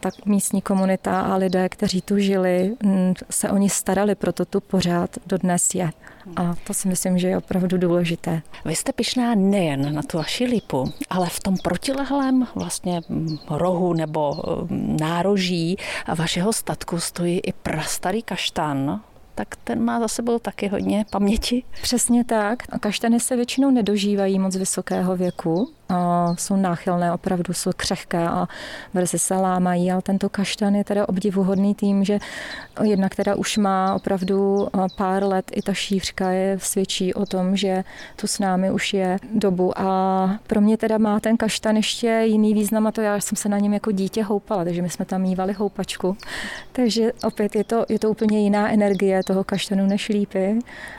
ta 0.00 0.10
místní 0.24 0.62
komunita 0.62 1.20
a 1.20 1.36
lidé, 1.36 1.68
kteří 1.68 2.02
tu 2.02 2.18
žili, 2.18 2.72
mm, 2.82 3.14
se 3.30 3.50
o 3.50 3.56
ně 3.56 3.70
starali, 3.70 4.14
proto 4.14 4.44
tu 4.44 4.60
pořád 4.60 5.10
dodnes 5.26 5.74
je. 5.74 5.90
A 6.36 6.54
to 6.66 6.74
si 6.74 6.88
myslím, 6.88 7.18
že 7.18 7.28
je 7.28 7.38
opravdu 7.38 7.78
důležité. 7.78 8.42
Vy 8.64 8.76
jste 8.76 8.92
pišná 8.92 9.34
nejen 9.34 9.94
na 9.94 10.02
tu 10.02 10.16
vaši 10.16 10.44
lipu, 10.44 10.92
ale 11.10 11.28
v 11.28 11.40
tom 11.40 11.56
protilehlém 11.56 12.46
vlastně 12.54 13.00
mm, 13.08 13.38
rohu 13.50 13.92
nebo 13.92 14.42
mm, 14.70 14.96
nároží 15.00 15.76
vašeho 16.18 16.52
statku 16.52 17.00
stojí 17.00 17.40
i 17.40 17.52
prastarý 17.52 18.22
kaštan, 18.22 19.00
tak 19.34 19.56
ten 19.56 19.84
má 19.84 20.00
za 20.00 20.08
sebou 20.08 20.38
taky 20.38 20.68
hodně 20.68 21.04
paměti. 21.10 21.62
Přesně 21.82 22.24
tak. 22.24 22.62
Kaštany 22.80 23.20
se 23.20 23.36
většinou 23.36 23.70
nedožívají 23.70 24.38
moc 24.38 24.56
vysokého 24.56 25.16
věku, 25.16 25.70
a 25.88 26.34
jsou 26.38 26.56
náchylné, 26.56 27.12
opravdu 27.12 27.52
jsou 27.52 27.70
křehké 27.76 28.28
a 28.28 28.48
brzy 28.94 29.18
se 29.18 29.34
lámají, 29.34 29.92
ale 29.92 30.02
tento 30.02 30.28
kaštan 30.28 30.74
je 30.74 30.84
teda 30.84 31.08
obdivuhodný 31.08 31.74
tím, 31.74 32.04
že 32.04 32.18
jedna, 32.82 33.08
která 33.08 33.34
už 33.34 33.56
má 33.56 33.94
opravdu 33.94 34.68
pár 34.96 35.24
let, 35.24 35.50
i 35.54 35.62
ta 35.62 35.72
šířka 35.72 36.30
je 36.30 36.58
svědčí 36.60 37.14
o 37.14 37.26
tom, 37.26 37.56
že 37.56 37.84
tu 38.16 38.26
s 38.26 38.38
námi 38.38 38.70
už 38.70 38.94
je 38.94 39.18
dobu 39.34 39.78
a 39.78 40.38
pro 40.46 40.60
mě 40.60 40.76
teda 40.76 40.98
má 40.98 41.20
ten 41.20 41.36
kaštan 41.36 41.76
ještě 41.76 42.22
jiný 42.24 42.54
význam 42.54 42.86
a 42.86 42.92
to 42.92 43.00
já 43.00 43.20
jsem 43.20 43.36
se 43.36 43.48
na 43.48 43.58
něm 43.58 43.74
jako 43.74 43.90
dítě 43.92 44.22
houpala, 44.22 44.64
takže 44.64 44.82
my 44.82 44.90
jsme 44.90 45.04
tam 45.04 45.22
mývali 45.22 45.52
houpačku, 45.52 46.16
takže 46.72 47.12
opět 47.24 47.54
je 47.56 47.64
to, 47.64 47.86
je 47.88 47.98
to 47.98 48.10
úplně 48.10 48.40
jiná 48.40 48.72
energie 48.72 49.22
toho 49.24 49.44
kaštanu 49.44 49.86
než 49.86 50.08
lípy. 50.08 50.58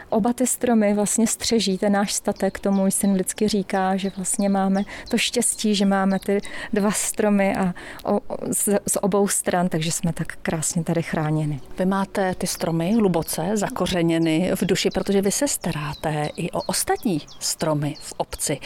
Oba 0.09 0.33
ty 0.33 0.47
stromy 0.47 0.93
vlastně 0.93 1.27
střeží 1.27 1.77
ten 1.77 1.93
náš 1.93 2.13
statek, 2.13 2.59
tomu 2.59 2.91
syn 2.91 3.13
vždycky 3.13 3.47
říká, 3.47 3.95
že 3.95 4.11
vlastně 4.15 4.49
máme 4.49 4.83
to 5.09 5.17
štěstí, 5.17 5.75
že 5.75 5.85
máme 5.85 6.19
ty 6.19 6.41
dva 6.73 6.91
stromy 6.91 7.55
a 7.55 7.73
o, 8.05 8.19
z, 8.51 8.79
z 8.87 8.97
obou 9.01 9.27
stran, 9.27 9.69
takže 9.69 9.91
jsme 9.91 10.13
tak 10.13 10.35
krásně 10.41 10.83
tady 10.83 11.03
chráněni. 11.03 11.59
Vy 11.79 11.85
máte 11.85 12.35
ty 12.35 12.47
stromy 12.47 12.93
hluboce 12.93 13.51
zakořeněny 13.53 14.51
v 14.55 14.65
duši, 14.65 14.89
protože 14.89 15.21
vy 15.21 15.31
se 15.31 15.47
staráte 15.47 16.29
i 16.35 16.51
o 16.51 16.61
ostatní 16.61 17.21
stromy 17.39 17.95
v 17.99 18.13
obci. 18.17 18.59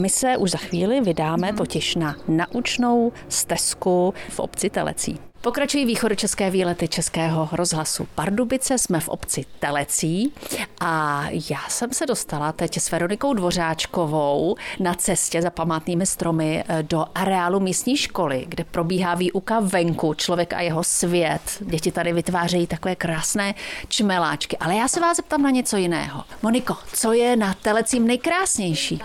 My 0.00 0.08
se 0.08 0.36
už 0.36 0.50
za 0.50 0.58
chvíli 0.58 1.00
vydáme 1.00 1.52
totiž 1.52 1.94
na 1.94 2.16
naučnou 2.28 3.12
stezku 3.28 4.14
v 4.28 4.40
obci 4.40 4.70
Telecí. 4.70 5.27
Pokračují 5.48 5.86
východočeské 5.86 6.50
výlety 6.50 6.88
Českého 6.88 7.48
rozhlasu 7.52 8.08
Pardubice, 8.14 8.78
jsme 8.78 9.00
v 9.00 9.08
obci 9.08 9.44
Telecí 9.58 10.32
a 10.80 11.24
já 11.50 11.58
jsem 11.68 11.92
se 11.92 12.06
dostala 12.06 12.52
teď 12.52 12.76
s 12.76 12.90
Veronikou 12.90 13.34
Dvořáčkovou 13.34 14.56
na 14.80 14.94
cestě 14.94 15.42
za 15.42 15.50
památnými 15.50 16.06
stromy 16.06 16.64
eh, 16.68 16.82
do 16.82 17.06
areálu 17.14 17.60
místní 17.60 17.96
školy, 17.96 18.44
kde 18.48 18.64
probíhá 18.64 19.14
výuka 19.14 19.60
venku, 19.60 20.14
člověk 20.14 20.52
a 20.52 20.60
jeho 20.60 20.84
svět. 20.84 21.42
Děti 21.60 21.92
tady 21.92 22.12
vytvářejí 22.12 22.66
takové 22.66 22.96
krásné 22.96 23.54
čmeláčky, 23.88 24.56
ale 24.56 24.76
já 24.76 24.88
se 24.88 25.00
vás 25.00 25.16
zeptám 25.16 25.42
na 25.42 25.50
něco 25.50 25.76
jiného. 25.76 26.24
Moniko, 26.42 26.76
co 26.92 27.12
je 27.12 27.36
na 27.36 27.54
Telecím 27.54 28.06
nejkrásnější? 28.06 29.00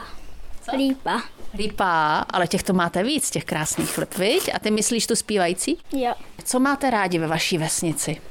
Lípa. 0.77 1.21
Lípa, 1.57 2.25
ale 2.29 2.47
těch 2.47 2.63
to 2.63 2.73
máte 2.73 3.03
víc, 3.03 3.29
těch 3.29 3.45
krásných 3.45 3.97
lip, 3.97 4.17
viď? 4.17 4.49
A 4.55 4.59
ty 4.59 4.71
myslíš 4.71 5.07
tu 5.07 5.15
zpívající? 5.15 5.77
Jo. 5.91 6.13
Co 6.45 6.59
máte 6.59 6.89
rádi 6.89 7.19
ve 7.19 7.27
vaší 7.27 7.57
vesnici? 7.57 8.21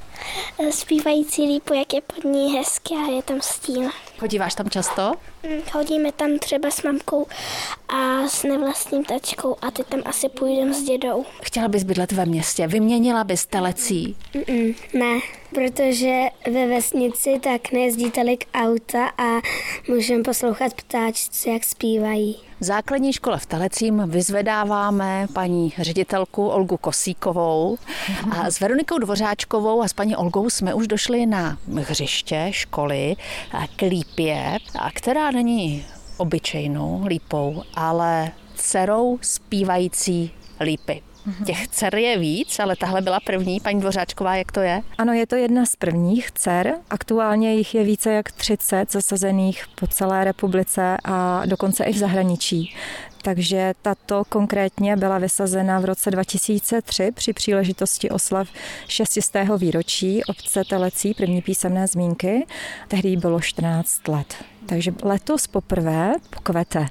Zpívající 0.70 1.42
lípu, 1.42 1.74
jak 1.74 1.92
je 1.94 2.00
pod 2.00 2.24
ní 2.24 2.56
hezké 2.56 2.94
a 2.94 3.11
je 3.11 3.22
tam 3.22 3.40
stín. 3.40 3.90
Chodíváš 4.22 4.54
tam 4.54 4.70
často? 4.70 5.12
Chodíme 5.70 6.12
tam 6.12 6.38
třeba 6.38 6.70
s 6.70 6.82
mamkou 6.82 7.26
a 7.88 8.28
s 8.28 8.42
nevlastním 8.42 9.04
tačkou 9.04 9.56
a 9.62 9.70
ty 9.70 9.85
tam 9.85 10.02
asi 10.04 10.28
půjdem 10.28 10.74
s 10.74 10.82
dědou. 10.82 11.24
Chtěla 11.42 11.68
bys 11.68 11.82
bydlet 11.82 12.12
ve 12.12 12.26
městě, 12.26 12.66
vyměnila 12.66 13.24
bys 13.24 13.46
telecí? 13.46 14.16
Mm-mm, 14.35 14.74
ne, 14.94 15.20
protože 15.54 16.20
ve 16.52 16.66
vesnici 16.66 17.40
tak 17.42 17.72
nejezdí 17.72 18.11
tolik 18.11 18.44
auta 18.54 19.06
a 19.18 19.40
můžeme 19.88 20.22
poslouchat 20.22 20.74
ptáčci, 20.74 21.50
jak 21.50 21.64
zpívají. 21.64 22.37
V 22.61 22.64
základní 22.64 23.12
škole 23.12 23.38
v 23.38 23.46
Telecím 23.46 24.02
vyzvedáváme 24.06 25.26
paní 25.32 25.72
ředitelku 25.78 26.48
Olgu 26.48 26.76
Kosíkovou 26.76 27.78
a 28.30 28.50
s 28.50 28.61
Veronikou 28.61 28.98
Dvořáčkovou 28.98 29.82
a 29.82 29.88
s 29.88 29.92
paní 29.92 30.16
Olgou 30.16 30.50
jsme 30.50 30.74
už 30.74 30.87
došli 30.87 31.26
na 31.26 31.58
hřiště 31.74 32.48
školy 32.50 33.16
k 34.14 34.18
lípě, 34.18 34.59
která 34.94 35.31
není 35.31 35.85
obyčejnou 36.16 37.05
lípou, 37.07 37.62
ale 37.75 38.33
dcerou 38.55 39.18
zpívající 39.22 40.31
lípy. 40.61 41.03
Těch 41.46 41.68
dcer 41.68 41.94
je 41.94 42.18
víc, 42.18 42.58
ale 42.58 42.76
tahle 42.76 43.00
byla 43.00 43.20
první. 43.20 43.61
Paní 43.61 43.80
Dvořáčková, 43.80 44.37
jak 44.37 44.52
to 44.52 44.61
je? 44.61 44.82
Ano, 44.98 45.12
je 45.12 45.26
to 45.26 45.37
jedna 45.37 45.66
z 45.66 45.76
prvních 45.76 46.30
dcer. 46.30 46.74
Aktuálně 46.90 47.54
jich 47.54 47.74
je 47.74 47.85
více 47.85 48.12
jak 48.12 48.32
30 48.32 48.92
zasazených 48.92 49.64
po 49.74 49.87
celé 49.87 50.24
republice 50.24 50.96
a 51.04 51.46
dokonce 51.46 51.85
i 51.85 51.92
v 51.92 51.96
zahraničí. 51.96 52.74
Takže 53.22 53.72
tato 53.82 54.24
konkrétně 54.28 54.96
byla 54.96 55.18
vysazena 55.18 55.80
v 55.80 55.85
roce 55.85 56.11
2003 56.11 57.11
při 57.14 57.32
příležitosti 57.32 58.11
oslav 58.11 58.48
600. 58.88 59.37
výročí 59.58 60.24
obce 60.24 60.62
Telecí, 60.68 61.14
první 61.14 61.42
písemné 61.42 61.87
zmínky. 61.87 62.46
Tehdy 62.88 63.16
bylo 63.16 63.40
14 63.40 64.08
let. 64.08 64.35
Takže 64.66 64.92
letos 65.02 65.46
poprvé 65.46 66.12
kvete 66.42 66.87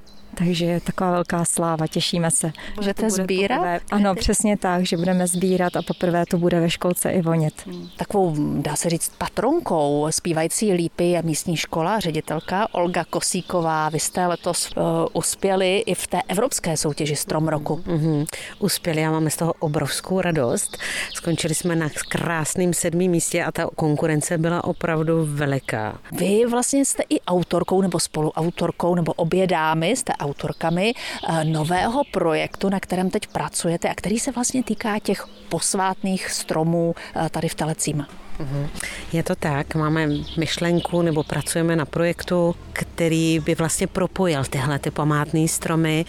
takže 0.46 0.66
je 0.66 0.82
taková 0.82 1.12
velká 1.12 1.46
sláva, 1.46 1.88
těšíme 1.88 2.32
se. 2.32 2.52
Budete 2.76 3.10
sbírat? 3.10 3.58
Poprvé. 3.58 3.80
Ano, 3.92 4.16
přesně 4.16 4.58
tak, 4.58 4.86
že 4.86 4.98
budeme 4.98 5.28
sbírat 5.28 5.76
a 5.76 5.82
poprvé 5.82 6.26
to 6.26 6.38
bude 6.38 6.60
ve 6.60 6.70
školce 6.70 7.12
i 7.12 7.22
vonět. 7.22 7.54
Hmm. 7.66 7.90
Takovou, 7.98 8.36
dá 8.62 8.76
se 8.76 8.90
říct, 8.90 9.12
patronkou 9.18 10.08
zpívající 10.10 10.74
lípy 10.74 11.04
je 11.04 11.22
místní 11.22 11.58
škola, 11.58 12.00
ředitelka 12.00 12.68
Olga 12.72 13.04
Kosíková. 13.04 13.90
Vy 13.90 14.00
jste 14.00 14.28
letos 14.28 14.70
uh, 14.76 14.84
uspěli 15.14 15.78
i 15.78 15.96
v 15.96 16.08
té 16.08 16.22
evropské 16.28 16.78
soutěži 16.78 17.16
Strom 17.16 17.48
roku. 17.48 17.76
Mm-hmm. 17.76 18.26
Uspěli 18.60 19.06
a 19.06 19.12
máme 19.12 19.30
z 19.30 19.36
toho 19.36 19.54
obrovskou 19.60 20.22
radost. 20.22 20.78
Skončili 21.14 21.56
jsme 21.56 21.76
na 21.76 21.90
krásném 22.10 22.74
sedmém 22.74 23.12
místě 23.12 23.44
a 23.44 23.52
ta 23.52 23.68
konkurence 23.76 24.38
byla 24.38 24.64
opravdu 24.64 25.26
veliká. 25.26 25.98
Vy 26.12 26.46
vlastně 26.46 26.86
jste 26.86 27.04
i 27.10 27.22
autorkou 27.22 27.82
nebo 27.82 28.00
spoluautorkou 28.00 28.96
nebo 28.96 29.14
obě 29.14 29.48
dámy 29.48 29.90
jste 29.90 30.14
autorkami 30.32 30.94
eh, 30.96 31.44
nového 31.44 32.02
projektu, 32.12 32.70
na 32.70 32.80
kterém 32.80 33.10
teď 33.10 33.28
pracujete 33.28 33.90
a 33.90 33.96
který 33.96 34.20
se 34.20 34.32
vlastně 34.32 34.64
týká 34.64 35.00
těch 35.00 35.28
posvátných 35.50 36.32
stromů 36.32 36.96
eh, 36.96 37.30
tady 37.30 37.50
v 37.50 37.56
Telecím. 37.56 38.06
Mhm. 38.42 38.68
Je 39.14 39.24
to 39.24 39.36
tak, 39.36 39.76
máme 39.76 40.08
myšlenku 40.38 41.02
nebo 41.02 41.24
pracujeme 41.24 41.76
na 41.76 41.86
projektu, 41.86 42.56
který 42.74 43.40
by 43.40 43.56
vlastně 43.56 43.88
propojil 43.88 44.44
tyhle 44.46 44.80
ty 44.80 44.92
památné 44.92 45.48
stromy 45.48 46.06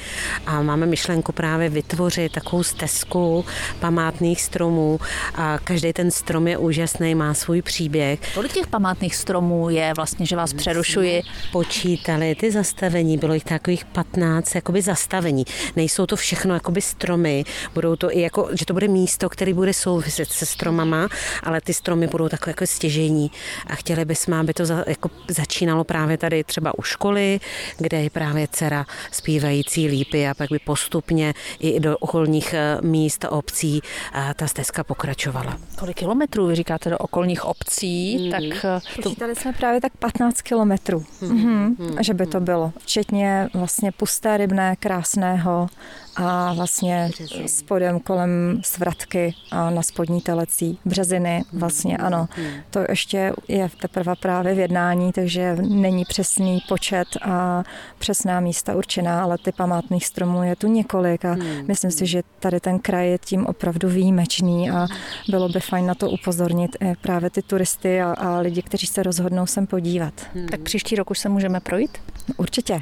a 0.47 0.63
máme 0.63 0.87
myšlenku 0.87 1.33
právě 1.33 1.69
vytvořit 1.69 2.33
takovou 2.33 2.63
stezku 2.63 3.45
památných 3.81 4.43
stromů 4.43 5.01
a 5.35 5.59
každý 5.65 5.93
ten 5.93 6.11
strom 6.11 6.49
je 6.49 6.59
úžasný, 6.59 7.15
má 7.15 7.35
svůj 7.35 7.63
příběh. 7.63 8.21
Kolik 8.35 8.53
těch 8.53 8.67
památných 8.67 9.17
stromů 9.17 9.71
je 9.71 9.93
vlastně, 9.97 10.27
že 10.27 10.37
vás 10.37 10.53
přerušuji? 10.53 11.23
Počítali 11.53 12.35
ty 12.35 12.51
zastavení, 12.51 13.19
bylo 13.19 13.35
jich 13.35 13.45
takových 13.45 13.85
15 13.85 14.55
jakoby 14.55 14.83
zastavení. 14.83 15.45
Nejsou 15.77 16.07
to 16.07 16.17
všechno 16.17 16.55
jakoby 16.55 16.81
stromy, 16.81 17.45
budou 17.75 17.97
to 17.97 18.17
i 18.17 18.21
jako, 18.21 18.49
že 18.53 18.67
to 18.67 18.73
bude 18.73 18.89
místo, 18.89 19.29
který 19.29 19.53
bude 19.53 19.73
souviset 19.73 20.29
se 20.29 20.47
stromama, 20.47 21.09
ale 21.43 21.61
ty 21.61 21.75
stromy 21.75 22.07
budou 22.07 22.22
takové 22.29 22.51
jako 22.51 22.67
stěžení 22.67 23.31
a 23.67 23.75
chtěli 23.75 24.05
bychom, 24.05 24.35
aby 24.35 24.55
to 24.55 24.67
za, 24.67 24.85
jako 24.87 25.11
začínalo 25.29 25.85
právě 25.85 26.19
tady 26.19 26.45
třeba 26.45 26.79
u 26.79 26.83
školy, 26.83 27.41
kde 27.79 28.03
je 28.03 28.11
právě 28.11 28.49
dcera 28.53 28.87
zpívající 29.11 29.89
lípy 29.89 30.29
a 30.29 30.35
pak 30.35 30.51
by 30.51 30.59
postupně 30.59 31.35
i 31.61 31.81
do 31.81 31.99
okolních 31.99 32.55
eh, 32.55 32.79
míst 32.83 33.25
a 33.25 33.33
obcí 33.33 33.81
a 34.13 34.35
ta 34.35 34.47
stezka 34.47 34.85
pokračovala. 34.85 35.59
Kolik 35.79 35.97
kilometrů 35.97 36.47
vy 36.47 36.55
říkáte 36.55 36.91
do 36.91 36.99
okolních 36.99 37.45
obcí? 37.45 38.25
Mm. 38.25 38.31
Tak 38.31 38.65
eh, 38.65 38.81
to... 39.03 39.03
Počítali 39.03 39.37
jsme 39.37 39.53
právě 39.53 39.81
tak 39.81 39.93
15 39.97 40.43
kilometrů, 40.43 41.05
mm. 41.21 41.77
mm. 41.79 41.97
že 42.01 42.15
by 42.15 42.27
to 42.27 42.41
bylo. 42.41 42.73
Včetně 42.79 43.49
vlastně 43.55 43.93
pusté 43.93 44.37
rybné, 44.37 44.77
krásného 44.77 45.69
a 46.17 46.53
vlastně 46.55 47.11
spodem 47.47 48.01
kolem 48.01 48.61
svratky 48.65 49.35
a 49.51 49.71
na 49.71 49.83
spodní 49.83 50.21
telecí 50.21 50.79
březiny 50.85 51.45
vlastně 51.53 51.97
ano. 51.97 52.29
To 52.71 52.85
ještě 52.89 53.33
je 53.49 53.71
teprve 53.81 54.15
právě 54.17 54.55
v 54.55 54.59
jednání, 54.59 55.13
takže 55.13 55.57
není 55.61 56.05
přesný 56.05 56.63
počet 56.69 57.09
a 57.23 57.65
přesná 57.99 58.41
místa 58.41 58.75
určená, 58.75 59.23
ale 59.23 59.39
ty 59.39 59.53
památných 59.53 60.07
stromů 60.07 60.43
je 60.43 60.57
tu 60.57 60.67
několik 60.67 61.25
a 61.25 61.37
myslím 61.67 61.91
si, 61.91 62.07
že 62.07 62.23
tady 62.41 62.61
ten 62.61 62.79
kraj 62.79 63.11
je 63.11 63.19
tím 63.19 63.47
opravdu 63.47 63.89
výjimečný 63.89 64.71
a 64.71 64.87
bylo 65.29 65.49
by 65.49 65.61
fajn 65.61 65.87
na 65.87 65.95
to 65.95 66.11
upozornit 66.11 66.77
i 66.81 66.93
právě 67.01 67.31
ty 67.31 67.43
turisty 67.43 68.03
a, 68.03 68.13
a 68.13 68.39
lidi, 68.39 68.63
kteří 68.63 68.87
se 68.87 69.03
rozhodnou 69.03 69.47
sem 69.47 69.67
podívat. 69.67 70.15
Tak 70.51 70.61
příští 70.61 70.97
rok 70.97 71.11
už 71.11 71.19
se 71.19 71.29
můžeme 71.29 71.61
projít? 71.61 71.99
Určitě. 72.37 72.81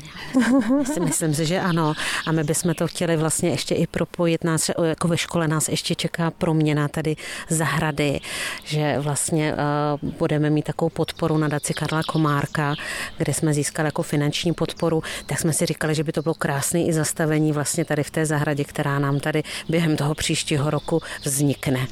Myslím 1.05 1.35
si, 1.35 1.47
že 1.47 1.61
ano. 1.61 1.95
A 2.27 2.33
my 2.33 2.45
bychom 2.45 2.75
to 2.75 2.87
chtěli 2.87 3.17
vlastně 3.21 3.51
ještě 3.51 3.75
i 3.75 3.87
propojit 3.87 4.45
nás, 4.45 4.71
jako 4.85 5.09
ve 5.09 5.19
škole 5.19 5.49
nás 5.49 5.69
ještě 5.69 5.95
čeká 5.95 6.31
proměna 6.31 6.89
tady 6.89 7.17
zahrady, 7.49 8.21
že 8.65 8.97
vlastně 8.99 9.55
uh, 9.55 10.11
budeme 10.19 10.51
mít 10.51 10.65
takovou 10.65 10.89
podporu 10.89 11.39
na 11.39 11.49
daci 11.49 11.75
Karla 11.75 12.03
Komárka, 12.03 12.75
kde 13.19 13.35
jsme 13.35 13.55
získali 13.55 13.87
jako 13.87 14.03
finanční 14.03 14.53
podporu, 14.53 15.03
tak 15.27 15.39
jsme 15.39 15.53
si 15.53 15.67
říkali, 15.67 15.95
že 15.95 16.05
by 16.05 16.13
to 16.13 16.23
bylo 16.23 16.35
krásné 16.35 16.83
i 16.83 16.93
zastavení 16.93 17.53
vlastně 17.53 17.85
tady 17.85 18.03
v 18.03 18.11
té 18.11 18.27
zahradě, 18.27 18.65
která 18.65 18.99
nám 18.99 19.21
tady 19.21 19.43
během 19.69 19.97
toho 19.97 20.15
příštího 20.15 20.71
roku 20.71 21.03
vznikne 21.25 21.87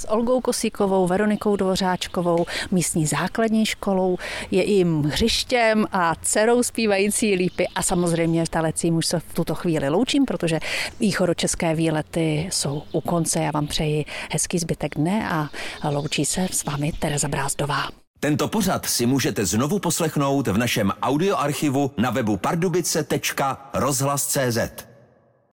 s 0.00 0.10
Olgou 0.10 0.40
Kosíkovou, 0.40 1.06
Veronikou 1.06 1.56
Dvořáčkovou, 1.56 2.46
místní 2.70 3.06
základní 3.06 3.66
školou, 3.66 4.18
je 4.50 4.64
jim 4.64 5.02
hřištěm 5.02 5.86
a 5.92 6.14
dcerou 6.22 6.62
zpívající 6.62 7.34
lípy 7.34 7.68
a 7.74 7.82
samozřejmě 7.82 8.44
talecím 8.50 8.96
už 8.96 9.06
se 9.06 9.20
v 9.20 9.34
tuto 9.34 9.54
chvíli 9.54 9.88
loučím, 9.88 10.24
protože 10.24 10.60
východočeské 11.00 11.74
výlety 11.74 12.48
jsou 12.52 12.82
u 12.92 13.00
konce. 13.00 13.40
Já 13.40 13.50
vám 13.50 13.66
přeji 13.66 14.04
hezký 14.32 14.58
zbytek 14.58 14.94
dne 14.94 15.30
a 15.30 15.48
loučí 15.90 16.24
se 16.24 16.46
s 16.50 16.64
vámi 16.64 16.92
Tereza 16.98 17.28
Brázdová. 17.28 17.88
Tento 18.20 18.48
pořad 18.48 18.86
si 18.86 19.06
můžete 19.06 19.46
znovu 19.46 19.78
poslechnout 19.78 20.48
v 20.48 20.58
našem 20.58 20.92
audioarchivu 21.02 21.90
na 21.98 22.10
webu 22.10 22.36
pardubice.rozhlas.cz. 22.36 24.89